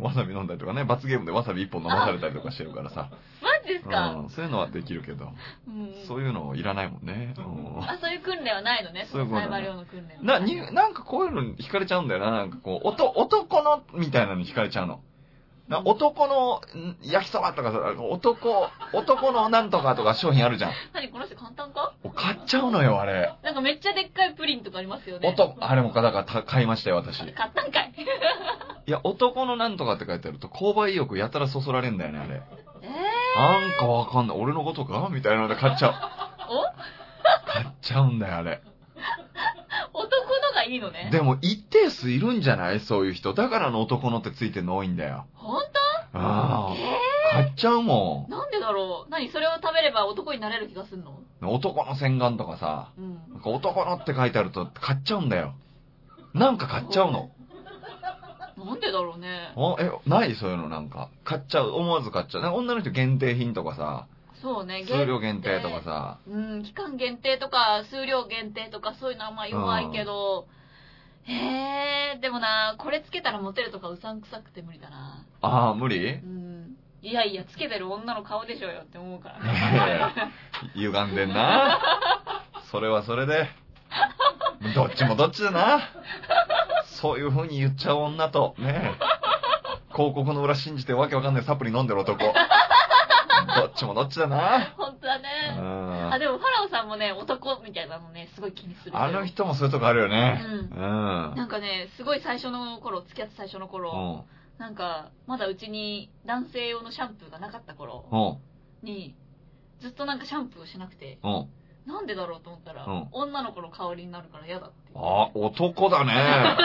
[0.00, 3.08] わさび飲んだりとかね、罰ゲームでわさび一本飲まされたりとかしてるからさ。
[3.42, 5.32] マ ジですか、うん、そういうのはできるけど、
[5.68, 7.34] うんそういうのいらないもんね。
[7.36, 9.06] うんあ、そういう訓練はないのね。
[9.10, 10.22] そういうことサイの訓練は。
[10.22, 12.30] な、に、なんかこういうの惹かれちゃうんだよな。
[12.30, 15.00] なんかこう、おと、男の、みたいなのに惹かれちゃうの。
[15.68, 20.72] な男のん焼きそばとかさ、男、男のなんとかとか商品あるじゃん。
[20.94, 21.92] 何この人簡単か？
[22.14, 23.34] 買っちゃうのよ、あれ。
[23.42, 25.28] なんかめっちゃでっかいプリンとかありますよね。
[25.28, 27.20] 男、あれもか、だからた買いましたよ、私。
[27.20, 27.94] い買ったんかい？
[28.86, 32.42] や、男のなんとかって書いてあると、購買意欲やたらそそられんだよね、あれ。
[32.82, 32.88] え
[33.36, 34.38] なんかわかんない。
[34.38, 35.08] 俺のことか？
[35.12, 35.92] みたいなので買っちゃう。
[37.48, 38.62] ー、買っちゃうんだよ、あれ。
[39.92, 41.10] お男のがいいのね。
[41.12, 42.80] でも、一定数いるんじゃない？
[42.80, 43.34] そういう人。
[43.34, 45.26] だからの男のってついてるの多いんだよ。
[45.34, 45.66] ほん
[46.18, 46.74] ああ。
[46.74, 49.10] え買っちゃうもー、なんでだろう？
[49.10, 49.28] 何？
[49.30, 51.10] それを食べれば男になれる気がすんの？
[51.10, 51.54] ん。
[51.54, 53.14] 男の洗顔とかさ、うん。
[53.32, 55.54] なんか男のって書いてあると買っちゃうんだよ。
[56.32, 57.30] なんか買っちゃうの。
[58.56, 59.52] なんでだろうね。
[59.56, 60.34] おえ、ない？
[60.34, 61.10] そういうのなんか。
[61.24, 61.72] 買っちゃう？
[61.72, 62.42] 思わず買っちゃう？
[62.42, 64.06] なんか女の人限定品とかさ、
[64.40, 66.18] そうね、数量限定とかさ。
[66.26, 70.46] うん、期間限定とか、数量限定とか、そういうのはまあ弱いけど、
[71.24, 75.24] へえ、でもな、これつけたらモテるとかうさんくさくて無理だな。
[75.42, 76.14] ああ、無理？
[76.14, 76.76] うん。
[77.02, 80.32] いやいや、つけてる女の顔でしょうよって思うからいやいやね。
[80.74, 81.78] 歪んでんな。
[82.70, 83.48] それはそれで。
[84.74, 85.78] どっちもどっちだな。
[86.96, 88.92] そういう風に言っちゃう女と、ね
[89.92, 92.22] 広告の裏信じてわけわかんないサプリ飲んでる男。
[92.22, 92.32] ど
[93.66, 94.74] っちもどっちだな。
[94.76, 95.56] 本当だうね。
[95.58, 98.96] んあ、でもファラオさんもね、男みたいなのね、すごい気にする。
[98.96, 100.42] あの人もそういうとこあるよね。
[100.44, 101.34] ううん。
[101.34, 104.26] なんかね、すごい最初の頃、付き合って最初のう頃、
[104.58, 104.60] ん。
[104.60, 108.40] なんか、まだうちに男性用のシャンプーがなかった頃
[108.82, 108.86] うん。
[108.86, 109.14] に、
[109.80, 111.46] ずっとなんかシャンプーをしなくて、うん。
[111.86, 115.10] なんでだろうと思ったら、うん女の子の香りになるから嫌だって言って。
[115.10, 116.56] あ、男だね。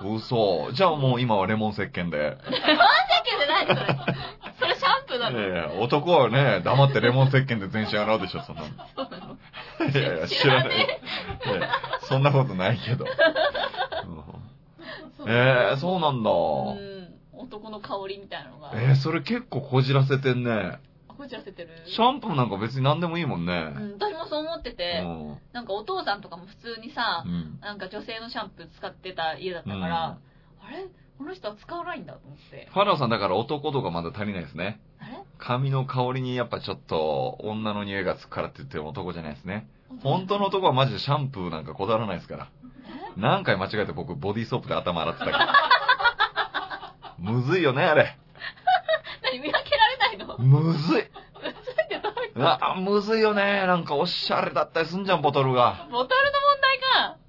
[0.04, 0.70] 嘘。
[0.72, 2.36] じゃあもう今はレモン石鹸で。
[2.36, 2.50] だけ
[3.38, 3.76] でないそれ？
[4.60, 5.40] それシャンプーなの？
[5.40, 8.68] いやいや男はね、黙ってレモン石鹸で全身洗うでしょ、そんなの。
[8.94, 9.36] そうなの？
[9.90, 10.76] いやいや、知らない。
[10.76, 10.86] いや
[12.02, 13.06] そんなことないけど。
[15.18, 16.30] うんえー、そうなんだ。
[16.30, 17.14] うん。
[17.32, 18.70] 男の香りみたいなのが。
[18.74, 20.78] えー、それ結構こじらせてんね。
[21.26, 21.68] あこじらせてる。
[21.86, 23.52] シャンプーなんか別に何でもいいもんうね。
[23.60, 25.38] ん、私もそう思ってうて、ん。
[25.52, 27.58] なんかお父さんとかも普通にさう、ん。
[27.60, 30.86] なんか女性のシャンプー使ってた家だったから、うんあれ？
[31.18, 32.68] この人は使わないんだと思って。
[32.72, 34.80] ファラオさんだから男とかまだ足りないですね。
[35.00, 35.18] あれ？
[35.38, 39.66] 髪の香りにやっぱちょっと女の匂いがつくからって言っても男じゃないですね。
[40.02, 42.48] 本当の男はマジでシャンプーなんかこだわらないですから。
[43.16, 43.20] え？
[43.20, 45.54] 何回間違えて僕ボディーソープで頭洗ってたから。
[47.18, 48.18] むずいよね、あれ。
[49.22, 50.82] 何見分けられないのむずい。
[50.82, 51.04] それっ
[51.88, 53.66] てどういあ、むずいよね。
[53.66, 55.86] なんかおしゃれだったりすんじゃん、ボトルが。
[55.86, 56.78] とボトルの問題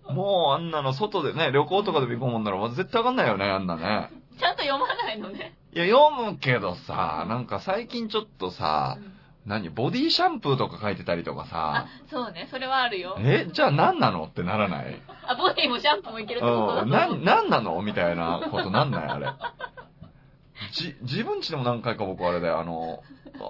[0.07, 0.13] か。
[0.13, 4.09] もうあんなの外でね、旅行とかでも行こうもんならもう絶対わかんないよね、あんなね。
[4.39, 5.55] ちゃんと読まないのね。
[5.73, 9.13] いや、読むけどさ、なんか最近ちょっとさう、ん
[9.47, 12.49] 何、ボディシャンプーとか書いてたりとかあさ、、そうね。
[12.51, 13.15] それはあるよ。
[13.19, 15.01] え、じゃあ何なのってならない？
[15.25, 16.75] あ、ボディもシャンプーもいけるってこと？
[16.75, 17.81] だうん、な、なんなの？
[17.81, 19.09] みたいなことなんない？
[19.09, 19.27] あれ。
[20.71, 23.01] じ、自分ちでも何回か僕あれで、あの、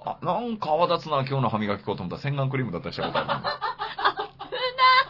[0.06, 3.34] あ、なんか泡立つな、今日の歯磨き粉と思ったら洗顔クリームだったりしたことあるの。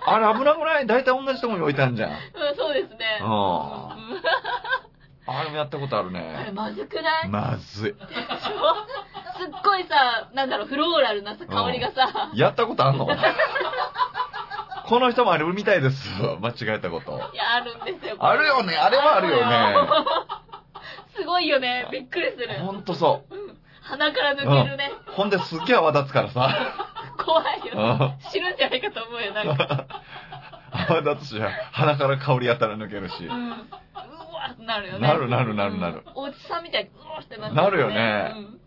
[0.09, 2.11] あれ危なくない大体同じとこに置いてあるじゃん。
[2.11, 2.17] うん、
[2.55, 3.19] そうですね。
[3.21, 3.33] うんうん
[5.29, 6.51] あれもやったことあるあれね。
[6.53, 7.27] まずくない？
[7.27, 7.93] まずい。
[7.93, 8.07] でしょ？
[9.37, 13.05] すっごいさ、なんだろう、フローラルなさ、香りがさ、やったことあんの？
[14.85, 16.09] この人もあるみたいです。
[16.39, 17.11] 間違えたこと。
[17.33, 18.15] いや、あるんですよ。
[18.19, 19.75] あるよねあれはあるよね
[21.19, 21.87] すごいよね。
[21.91, 22.47] びっくりする。
[22.59, 23.23] ほんとそ
[23.81, 24.91] 鼻から抜けるね。
[25.07, 25.11] う。
[25.11, 26.49] ほんで、すっげえ泡立つからさ。
[27.23, 27.73] 怖いよ。
[27.75, 29.85] うん死ぬんじゃないかと思うよ、なんか。
[30.89, 31.41] 泡立つし、
[31.71, 33.33] 鼻から香りやったら抜けるしう。
[33.33, 33.49] ん。
[33.49, 35.07] うわなるよね。
[35.07, 36.23] なるなるなるなるうん。
[36.25, 38.59] おじさんみたいに、うわってなってなるよねうん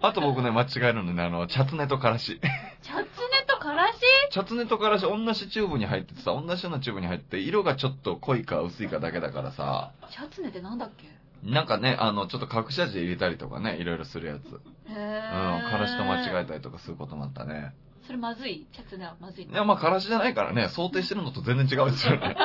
[0.00, 2.38] あと僕ね、間違えるのね、あの、チャツネとからし。
[2.82, 3.06] チャツネ
[3.46, 3.98] とからし？
[4.30, 11.06] チャツネとからし、同じチューブに入っててさ、同じようなチューブに入って、色がちょっと濃いか薄いかだけだからさ、チャツネってなんだっけ？
[11.44, 14.44] なんかね、あの、ちょっと隠し味入れたりとかね、いろいろするやつ。
[14.88, 17.74] うん、からしと間違えたりとかすることもあったね。
[18.06, 18.66] それまずい？
[18.72, 19.44] チャツネはまずい。
[19.44, 22.36] いや、まあ、からしじゃないからね、想定してるのと全然違うんですよね。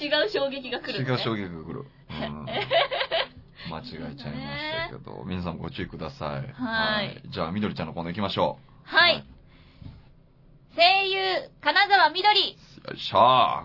[0.00, 1.12] 違う衝撃が来うん、るのね。
[1.12, 1.84] 違う衝撃が来る。
[2.10, 4.22] うん、間違えちゃいまし
[4.90, 6.52] たけど、 皆さんご注意ください。
[6.52, 8.58] はいじゃあ、みどりちゃんのコーナー行きましょ
[8.92, 8.96] う。
[8.96, 9.24] はい。
[10.74, 12.56] 声優、金沢みどり。
[12.88, 13.18] よいしょ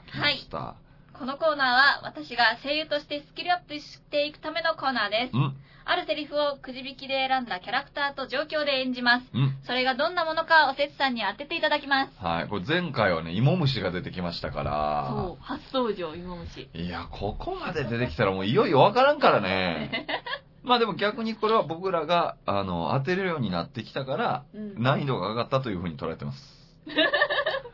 [0.07, 0.11] ー。
[0.11, 0.75] 来ました。
[1.18, 5.36] このコーナーは私が声優としてスキルアップしていくためのコーナーです。
[5.36, 5.55] うん。
[5.84, 9.26] あるセリフをくじ引きで選んだキャラクターと状況で演じます。
[9.34, 9.57] うん。
[9.65, 12.11] それがどんなものかおせつさんに当てていただきます。
[12.20, 12.47] はい。
[12.47, 15.07] これ前回はね、芋虫が出てきましたから。
[15.09, 16.70] そう、初登場、芋虫。
[16.76, 20.05] いや、ここまで出てきたらもういよいよわからんからね。
[20.61, 26.56] まあでも逆にこれは僕らが、あの、当てれるようになってきたから、うん難易度が上がったというふうに捉えてます。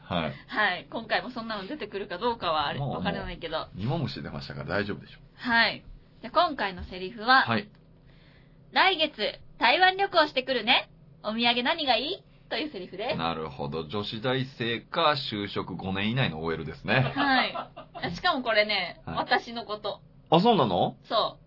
[0.04, 0.34] はい。
[0.48, 0.88] はい。
[0.90, 3.68] 今回もそんなの出てくるかどうかはわからないけど。
[3.78, 5.84] 芋虫出ましたから大丈夫でしょはい。
[6.22, 7.70] で今回のセリフは、はい。
[8.72, 10.90] 来月、台湾旅行してくるね。
[11.24, 12.24] お土産何がいい？
[12.50, 13.18] というセリフです。
[13.18, 13.88] なるほど。
[13.88, 17.12] 女子大生か就職5年以内の OL ですね。
[17.16, 18.16] はい。
[18.16, 20.02] しかもこれね、はい私のこと。
[20.30, 20.96] あ、そうなの？
[21.08, 21.38] そ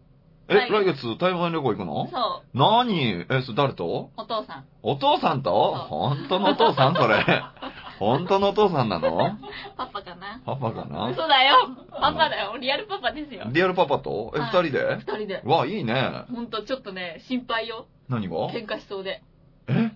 [0.49, 1.85] え、はい来月台湾旅行行くう。
[1.85, 2.09] の？
[2.11, 2.59] そう。
[2.59, 3.27] 何？
[3.29, 4.11] え、それ誰と？
[4.17, 4.65] お父さん。
[4.83, 5.75] お父さんと？
[5.89, 7.25] 本当のお父さんそれ。
[7.99, 9.39] 本当のお父さんなの？
[9.77, 10.41] パパかな？
[10.45, 11.09] パパかな？
[11.09, 11.69] 嘘だよ。
[11.91, 12.57] パパだよ。
[12.59, 13.45] リアルパパですよ。
[13.51, 14.33] リアルパパと？
[14.37, 14.97] え、二はい人で？
[14.97, 15.43] 二人で。
[15.45, 16.25] うわ、いいね。
[16.33, 17.87] ほんと、ちょっとね、心配よ。
[18.09, 18.37] 何が？
[18.51, 19.23] 喧嘩しそうで。
[19.69, 19.91] え？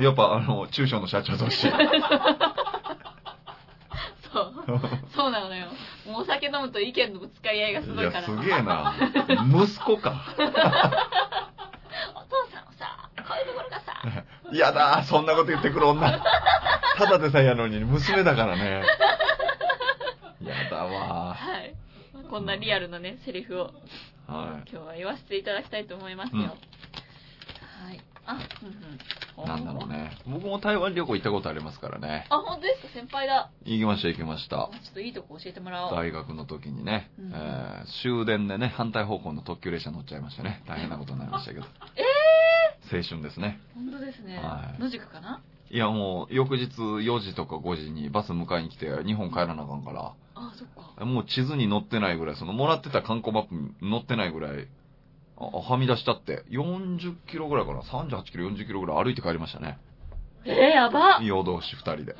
[0.00, 1.66] やっぱ、あの、中小の社長同士。
[4.32, 4.52] そう。
[5.14, 5.66] そうなのよ。
[6.06, 8.24] もうお酒飲むと意見のぶつかり合いがすごいいや、から。
[8.26, 8.94] すげえな。
[9.52, 10.24] 息子か。
[10.36, 10.50] お父
[12.50, 13.94] さんはさ、こういうところがさ、
[14.52, 16.20] やだ、そんなこと言ってくる女。
[16.98, 18.82] ただでさえやのに、娘だからね。
[20.42, 21.34] やだわ。
[21.34, 21.74] はい。
[22.30, 23.74] こんなリアルなね、セリフを
[24.26, 26.42] は今日は言わせていただきたいと思いますよ。
[26.42, 28.00] うんはい。
[28.26, 29.44] あ、うんうん。
[29.44, 29.48] い。
[29.48, 30.10] なんだろうね。
[30.26, 32.26] 僕も台湾旅行行ったことありますからね。
[32.30, 32.88] あ、本当ですか？
[33.00, 33.50] 先輩だ。
[33.64, 34.70] 行きました、行きましたあ。
[34.72, 35.94] ちょっといいとこ教えてもらおう。
[35.94, 40.62] 大学の時にね、うんえー終電でね、反対方向の特急列車乗っちゃいましたね。
[40.66, 41.66] 大変なことになりましたけど。
[41.96, 42.02] え
[42.96, 43.58] 青春ですね。
[43.74, 44.36] 本当ですね。
[44.38, 45.40] はい野宿かな？
[45.68, 50.92] いやもう、翌日4時とか5時にバス迎えに来て、日本帰らなあかんかあ、そっか。
[50.96, 54.64] ら、もう地図に載ってないぐらい、その、もらってた観光マップに載ってないぐらい、あ
[55.36, 59.78] はみ出したって、40キロぐらいかな、38キロ、40キロぐらい歩いて帰りましたね。
[60.44, 62.16] えー、やば夜通し2人で。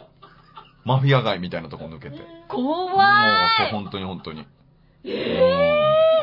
[0.84, 2.16] マフィア街みたいなとこ抜けて。
[2.18, 4.46] もう、怖そう、い本当に本当に。
[5.04, 5.40] え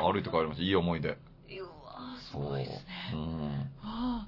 [0.02, 0.64] うん歩いて帰りました。
[0.64, 1.10] いい思い出。
[1.10, 1.14] ー、
[1.62, 2.44] うわすそう。
[2.44, 2.84] ごいですね。
[3.14, 3.72] うん。
[3.82, 4.28] あ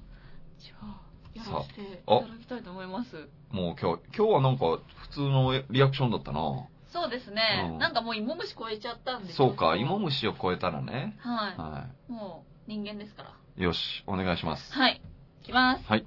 [0.58, 1.00] じゃあ、
[1.34, 3.28] やらせていあただきたいと思います。
[3.50, 6.40] もう今日、今日はなんか普通のリアクションだったな。
[6.88, 7.68] そうですね。
[7.72, 9.32] うんなんかもう芋虫超えちゃったんで。
[9.32, 10.26] そうか、芋虫。
[10.26, 11.16] 虫を超えたらね。
[11.20, 11.30] は。
[11.56, 13.30] はいもう人間ですから。
[13.56, 13.62] い。
[13.62, 14.72] よし、お願いします。
[14.72, 15.00] はい。
[15.42, 15.84] いきます。
[15.86, 16.06] はい。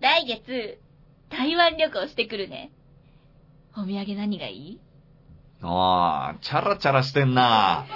[0.00, 0.78] 来月、
[1.30, 2.70] 台湾旅行してくるね。
[3.76, 4.80] お土産何がいい？
[5.62, 7.86] ああ、チャラチャラしてんな。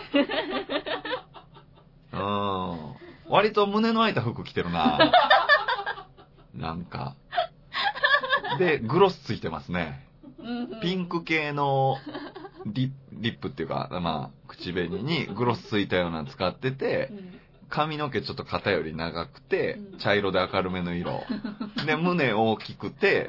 [2.12, 2.94] うん。
[3.30, 5.12] 割と胸の開いた服着てるな。
[6.54, 7.14] なんか。
[8.58, 10.08] で、グロスついてますね。
[10.82, 11.96] ピンンク系の
[12.64, 17.10] リリップっていうか、まあ、口紅にグロスついたようなの使ってて、
[17.68, 21.22] 髪の毛ちょっと肩より長くてう、ん茶色で明るめの色。
[21.86, 23.28] で、胸大きくて、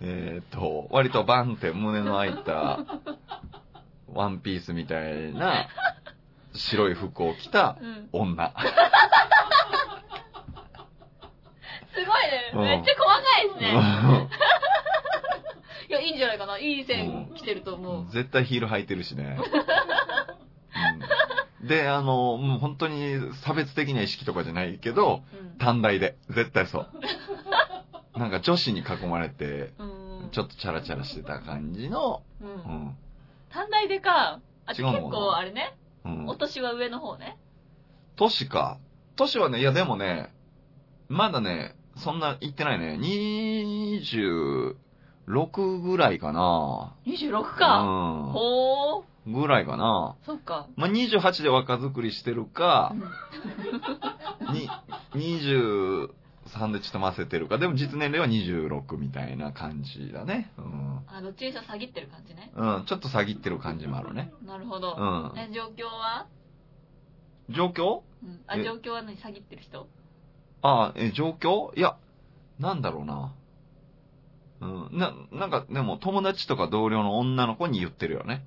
[0.00, 2.80] えっ、と、割とバンって胸の開いた、
[4.12, 5.68] ワンピースみたいな、
[6.54, 8.54] 白い服を着たうん女。
[11.92, 12.52] すごいね。
[12.54, 14.28] うんめっちゃ細かいですね。
[15.88, 16.58] いや、いいんじゃないかな。
[16.58, 18.10] いい線来てると思う。
[18.10, 19.38] 絶対ヒール履いてるしね。
[21.66, 26.18] うんで、あの、もう本当に差別的な意識とかじゃないけど、うん短大で。
[26.28, 26.88] 絶対そう。
[28.18, 29.84] なんか女子に囲まれて、う
[30.26, 30.30] ん。
[30.32, 32.44] ちょっとチャラチャラしてた感じの、う。
[32.44, 32.96] うんん。
[33.50, 34.40] 短大でか。
[34.66, 35.74] あ、結違うのかな構あれね。
[36.04, 36.34] うんお。
[36.34, 37.38] 年は上の方ね。
[38.16, 38.78] 都市か。
[39.16, 40.32] 都市はね、いやでもね、
[41.08, 42.98] まだね、そんな行ってないね。
[43.00, 46.94] 26ぐらいかな。
[47.06, 47.80] 26か。
[47.80, 47.84] う
[48.32, 49.15] ほー。
[49.30, 49.32] ん。
[49.32, 50.16] ぐらいかな。
[50.24, 50.68] そっか。
[50.76, 52.94] まあ、28で若作りしてるか
[54.48, 54.68] う、んに、
[55.14, 57.58] 23でちょっとませてるか。
[57.58, 60.52] でも実年齢は26みたいな感じだね。
[60.58, 61.00] うん。
[61.08, 62.52] あ、どっちにしろ詐欺ってる感じね。
[62.54, 64.32] うん、ちょっと詐欺ってる感じもあるね。
[64.44, 64.94] なるほど。
[64.96, 65.38] うん。
[65.38, 66.26] え、状況は？
[67.48, 68.02] 状況？
[68.24, 68.40] うん。
[68.46, 68.64] あ、え？
[68.64, 69.16] 状況は何？
[69.16, 69.88] 詐欺ってる人？
[70.62, 71.76] ああ、え、状況？
[71.76, 71.96] いや、
[72.58, 73.34] なんだろうな。
[74.60, 74.88] うん。
[74.98, 78.44] な、なんか、でも友達とか同僚の女の子に言ってるよね。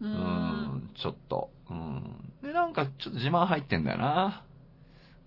[0.00, 1.50] ううんん、ちょっと。
[1.70, 2.32] うん。
[2.42, 4.44] で、なんかちょっと自慢入ってんだよな。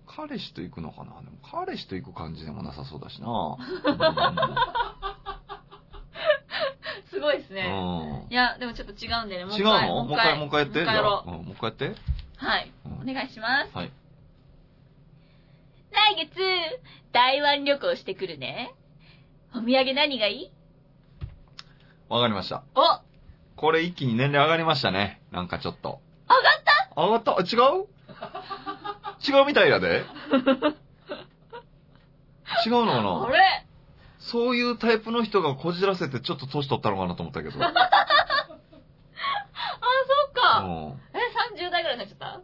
[0.06, 1.20] 彼氏と行くのかな？
[1.22, 3.56] でも彼氏と行く感じでもなさそうだしな。
[7.10, 7.56] すごいですうん。
[7.56, 8.26] ね。
[8.30, 9.44] いや、でもちょっと違うんでね。
[9.44, 10.04] も違うの？
[10.04, 10.80] もう一回、もう一回やって？
[10.80, 11.94] もう一回やろうもう一回やって。
[12.36, 12.72] はい。
[12.86, 13.76] うんお願いします。
[13.76, 13.92] はい。
[15.92, 16.30] 来月、
[17.12, 18.74] 台湾旅行してくるね。
[19.54, 20.50] お土産何がいい？
[22.08, 22.64] わかりました。
[22.74, 22.80] お
[23.62, 25.22] これ一気に年齢上がりましたね。
[25.30, 26.00] なんかちょっと。
[26.28, 27.00] 上がった？
[27.00, 27.30] 上がった？
[27.42, 27.44] 違
[27.78, 27.86] う？
[29.38, 30.02] 違うみたいやで。
[32.66, 33.64] 違うのかあなれ？
[34.18, 37.54] そういうタイプの人がこじらせてちょっと年取ったのかなと思ったけど。
[37.62, 37.74] あ、そっ
[40.34, 40.58] か。
[40.64, 41.18] うえ、
[41.56, 42.38] 30代ぐらいになっちゃった？
[42.38, 42.42] ん。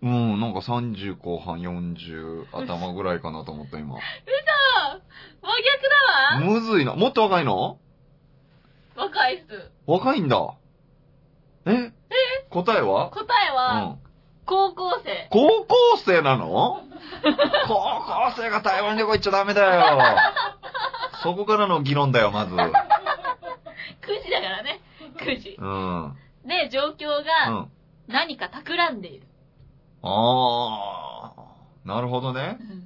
[0.00, 3.96] うん、なんか30後半40頭ぐらいかなと思った今。
[3.96, 4.02] 嘘真
[5.42, 6.94] 逆だわむずいな。
[6.94, 7.78] もっと若いの？
[8.96, 9.72] 若いっす。
[9.88, 10.54] 若いんだ。
[11.66, 11.92] え？
[12.50, 13.10] 答えは？
[13.10, 13.98] 答えうは、ん。
[14.46, 15.28] 高校生。
[15.30, 15.74] 高校
[16.04, 16.82] 生なの？
[17.66, 19.98] 高校生が台湾旅行行っちゃダメだよ。
[21.22, 22.54] そこからの議論だよ、まず。
[22.54, 22.60] 9
[24.22, 24.80] 時だからね。
[25.16, 25.56] 9時。
[25.58, 26.04] うん。
[26.04, 26.16] うん。
[26.48, 27.66] で、状況が
[28.08, 29.26] 何か企んでいる。
[30.02, 31.88] あー。
[31.88, 32.64] なるほどねう。
[32.64, 32.84] んうわー、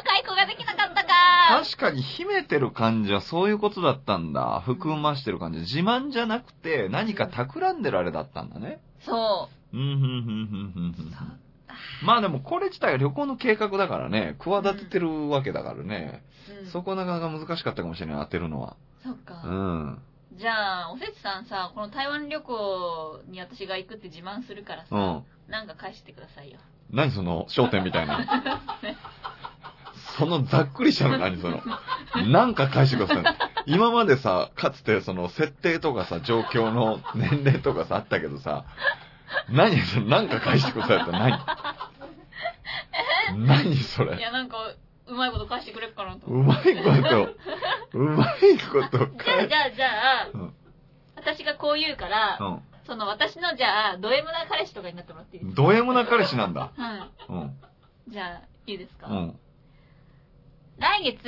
[0.00, 1.10] 若い子ができなかったか
[1.62, 4.62] 確かに秘めてる感じはそういうことだったんだ。
[4.64, 5.60] 含ましてる感じ。
[5.60, 8.80] 自慢じゃなくて何か企んでるあれだったんだね。
[9.04, 11.40] そうん、ふんふんふんふんふんふん。
[12.02, 16.22] まあでもこれ自体は旅行の計画だからね、企ててるわけだからね。
[16.62, 16.64] う。
[16.64, 18.76] うん、そこなかなか難しかったかもしれない、当てるのは。
[19.02, 19.42] そっか。
[19.44, 19.98] うん。
[20.34, 25.24] じゃあ、おせつさんさ、この台湾旅行に私が行くって自慢するからさ、うん。
[25.50, 26.58] なんか返してくださいよ。
[26.90, 28.18] 何その、焦点みたいな。
[30.18, 31.62] そのざっくりしたの何その。
[32.28, 33.24] なんか返してください。
[33.66, 38.64] 今までさ、かつてその設定とかさ、状況の年齢とかさ、あったけどさ、
[39.48, 41.38] 何その、なんか返してくださいって何？
[43.46, 44.18] 何それ？
[44.18, 44.56] いや、なんか、
[45.06, 46.42] うまいこと返してくれるかなとう。
[46.42, 50.54] まいこと、うまいことじゃあ、返じゃあ、じゃあ、うん
[51.16, 55.54] 私がこう言うから、うその私のじゃあ、ド M な彼氏とかになってもらっていいですん。
[55.54, 56.72] ド M な彼氏なんだ。
[56.74, 57.10] かはい。
[57.28, 57.56] うん。
[58.08, 59.38] じゃあ、いいですか、うん。
[60.80, 61.18] 来月、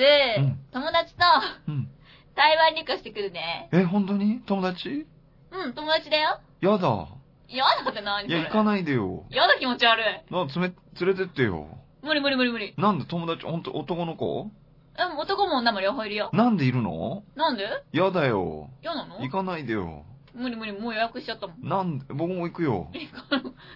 [0.40, 1.24] ん友達と
[1.68, 1.88] うん。
[2.34, 3.68] 台湾旅行してくるね。
[3.70, 4.40] え、本当に？
[4.46, 5.06] 友達？
[5.50, 6.40] うん、友達だよ。
[6.62, 7.08] やだ。
[7.48, 9.26] 嫌だって何いや、行かないでよ。
[9.30, 10.04] 嫌だ気持ち悪い。
[10.32, 11.68] な、つめ、連れてってよ。
[12.02, 12.74] 無理無理無理無理。
[12.78, 13.04] なんで？
[13.04, 14.50] 友達、ほんと男の子？
[14.98, 16.30] うん、男も女も両方いるよ。
[16.32, 17.22] なんでいるの？
[17.36, 17.68] なんで？
[17.92, 18.70] やだよ。
[18.82, 19.20] 嫌なの？
[19.20, 20.06] 行かないでよ。
[20.34, 21.68] 無理無理、もう予約しちゃったもん。
[21.68, 22.90] なんで、僕も行くよ。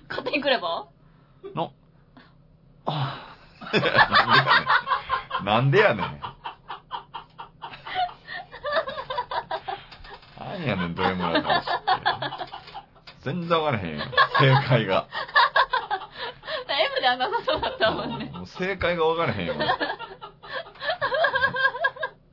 [0.09, 0.89] 勝手に来れば？
[1.55, 1.71] な、
[2.87, 3.37] あ
[3.75, 4.86] なんでやねん。
[5.45, 6.21] なんでやねん。
[10.39, 12.53] 何やねん、ド M な話って。
[13.23, 14.05] 全然わからへんよ。
[14.39, 15.09] 正解が。
[16.69, 18.31] M ではなさそうだったもんね。
[18.33, 19.55] もう正解がわからへんよ。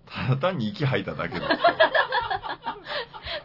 [0.06, 1.48] ただ単に息吐いただけだ。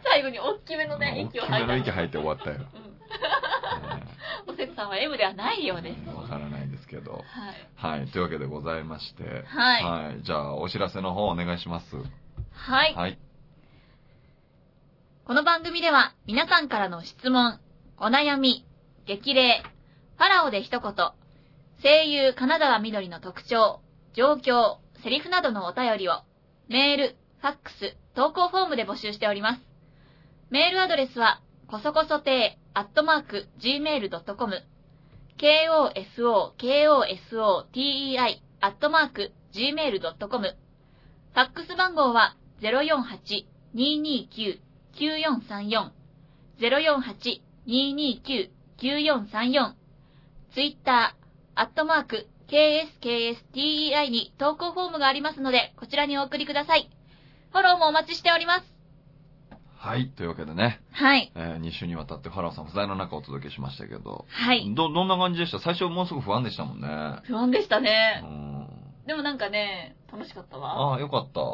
[0.03, 1.65] 最後に大きめのね、息を吐いた。
[1.65, 2.57] 大きめの息吐いて終わったよ。
[4.47, 4.53] うん。
[4.53, 6.09] おせつさんは M ではないようです。
[6.15, 6.58] わからない
[6.89, 7.13] けど。
[7.13, 7.97] はい。
[7.99, 8.07] はい。
[8.07, 9.43] というわけでございまして。
[9.45, 9.83] はい。
[9.83, 10.23] はい。
[10.23, 11.95] じゃあ、お知らせの方お願いします。
[12.51, 12.93] はい。
[12.95, 13.19] はい。
[15.25, 17.59] この番組では皆さんからの質問、
[17.99, 18.65] お悩み、
[19.05, 19.63] 激励、
[20.17, 20.93] ファラオで一言、
[21.83, 23.79] 声優金沢みどりの特徴、
[24.13, 26.23] 状況、セリフなどのお便りを、
[26.67, 29.61] メール、ファックス、投稿フォームで募集しております。
[30.49, 34.63] メールアドレスは、こそこそてアットマーク、gmail.com、
[35.39, 44.59] koso, koso, tei, アットマーク、gmail.com、ファックス番号は、048-229
[44.93, 45.91] 9434
[47.65, 49.73] 048-229-9434
[50.51, 56.89] ツイッター、アットマーク、KSKSTEI に投稿フォームがありますので、こちらにお送りください。
[57.51, 58.78] フォローもお待ちしております。
[59.81, 60.09] はい。
[60.09, 61.31] というわけでね、はい。
[61.35, 64.75] えー、2週にわたってファラオさん不在の中お届けしましたけど、はい。
[64.75, 65.59] ど、どんな感じでした？
[65.59, 66.87] 最初もうすぐ不安でしたもんね。
[67.23, 68.21] 不安でしたうね。
[68.21, 68.67] ん。
[69.07, 70.91] でもなんかね、楽しかったわ。
[70.91, 71.39] ああ、よかった。
[71.39, 71.47] んう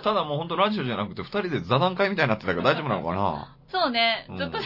[0.00, 0.02] ん。
[0.02, 3.56] ただもうほんとラジオじゃなくて二人で座談会みたいになってたけど大丈夫なのかな？
[3.70, 4.64] そうね、うんずっと、なん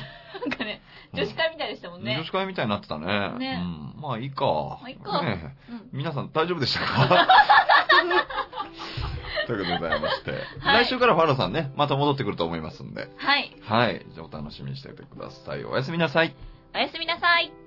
[0.50, 0.80] かね、
[1.12, 2.30] 女子会みたいでしたもんね女子。
[2.32, 3.06] 会みたいになってたね。
[3.38, 4.00] ねうん。
[4.00, 4.46] まあいいか。
[4.46, 5.88] まあいいかねえうん。
[5.92, 7.28] 皆さん大丈夫でしたか？
[9.46, 10.30] ということでございまして、
[10.60, 13.08] はい来週からファラさんね、また戻ってくると思いますんで。
[13.16, 13.56] はい。
[13.62, 14.06] はい。
[14.14, 15.64] じゃあお楽しみにしていてください。
[15.64, 16.34] おやすみなさい。
[16.74, 17.63] おやすみなさい。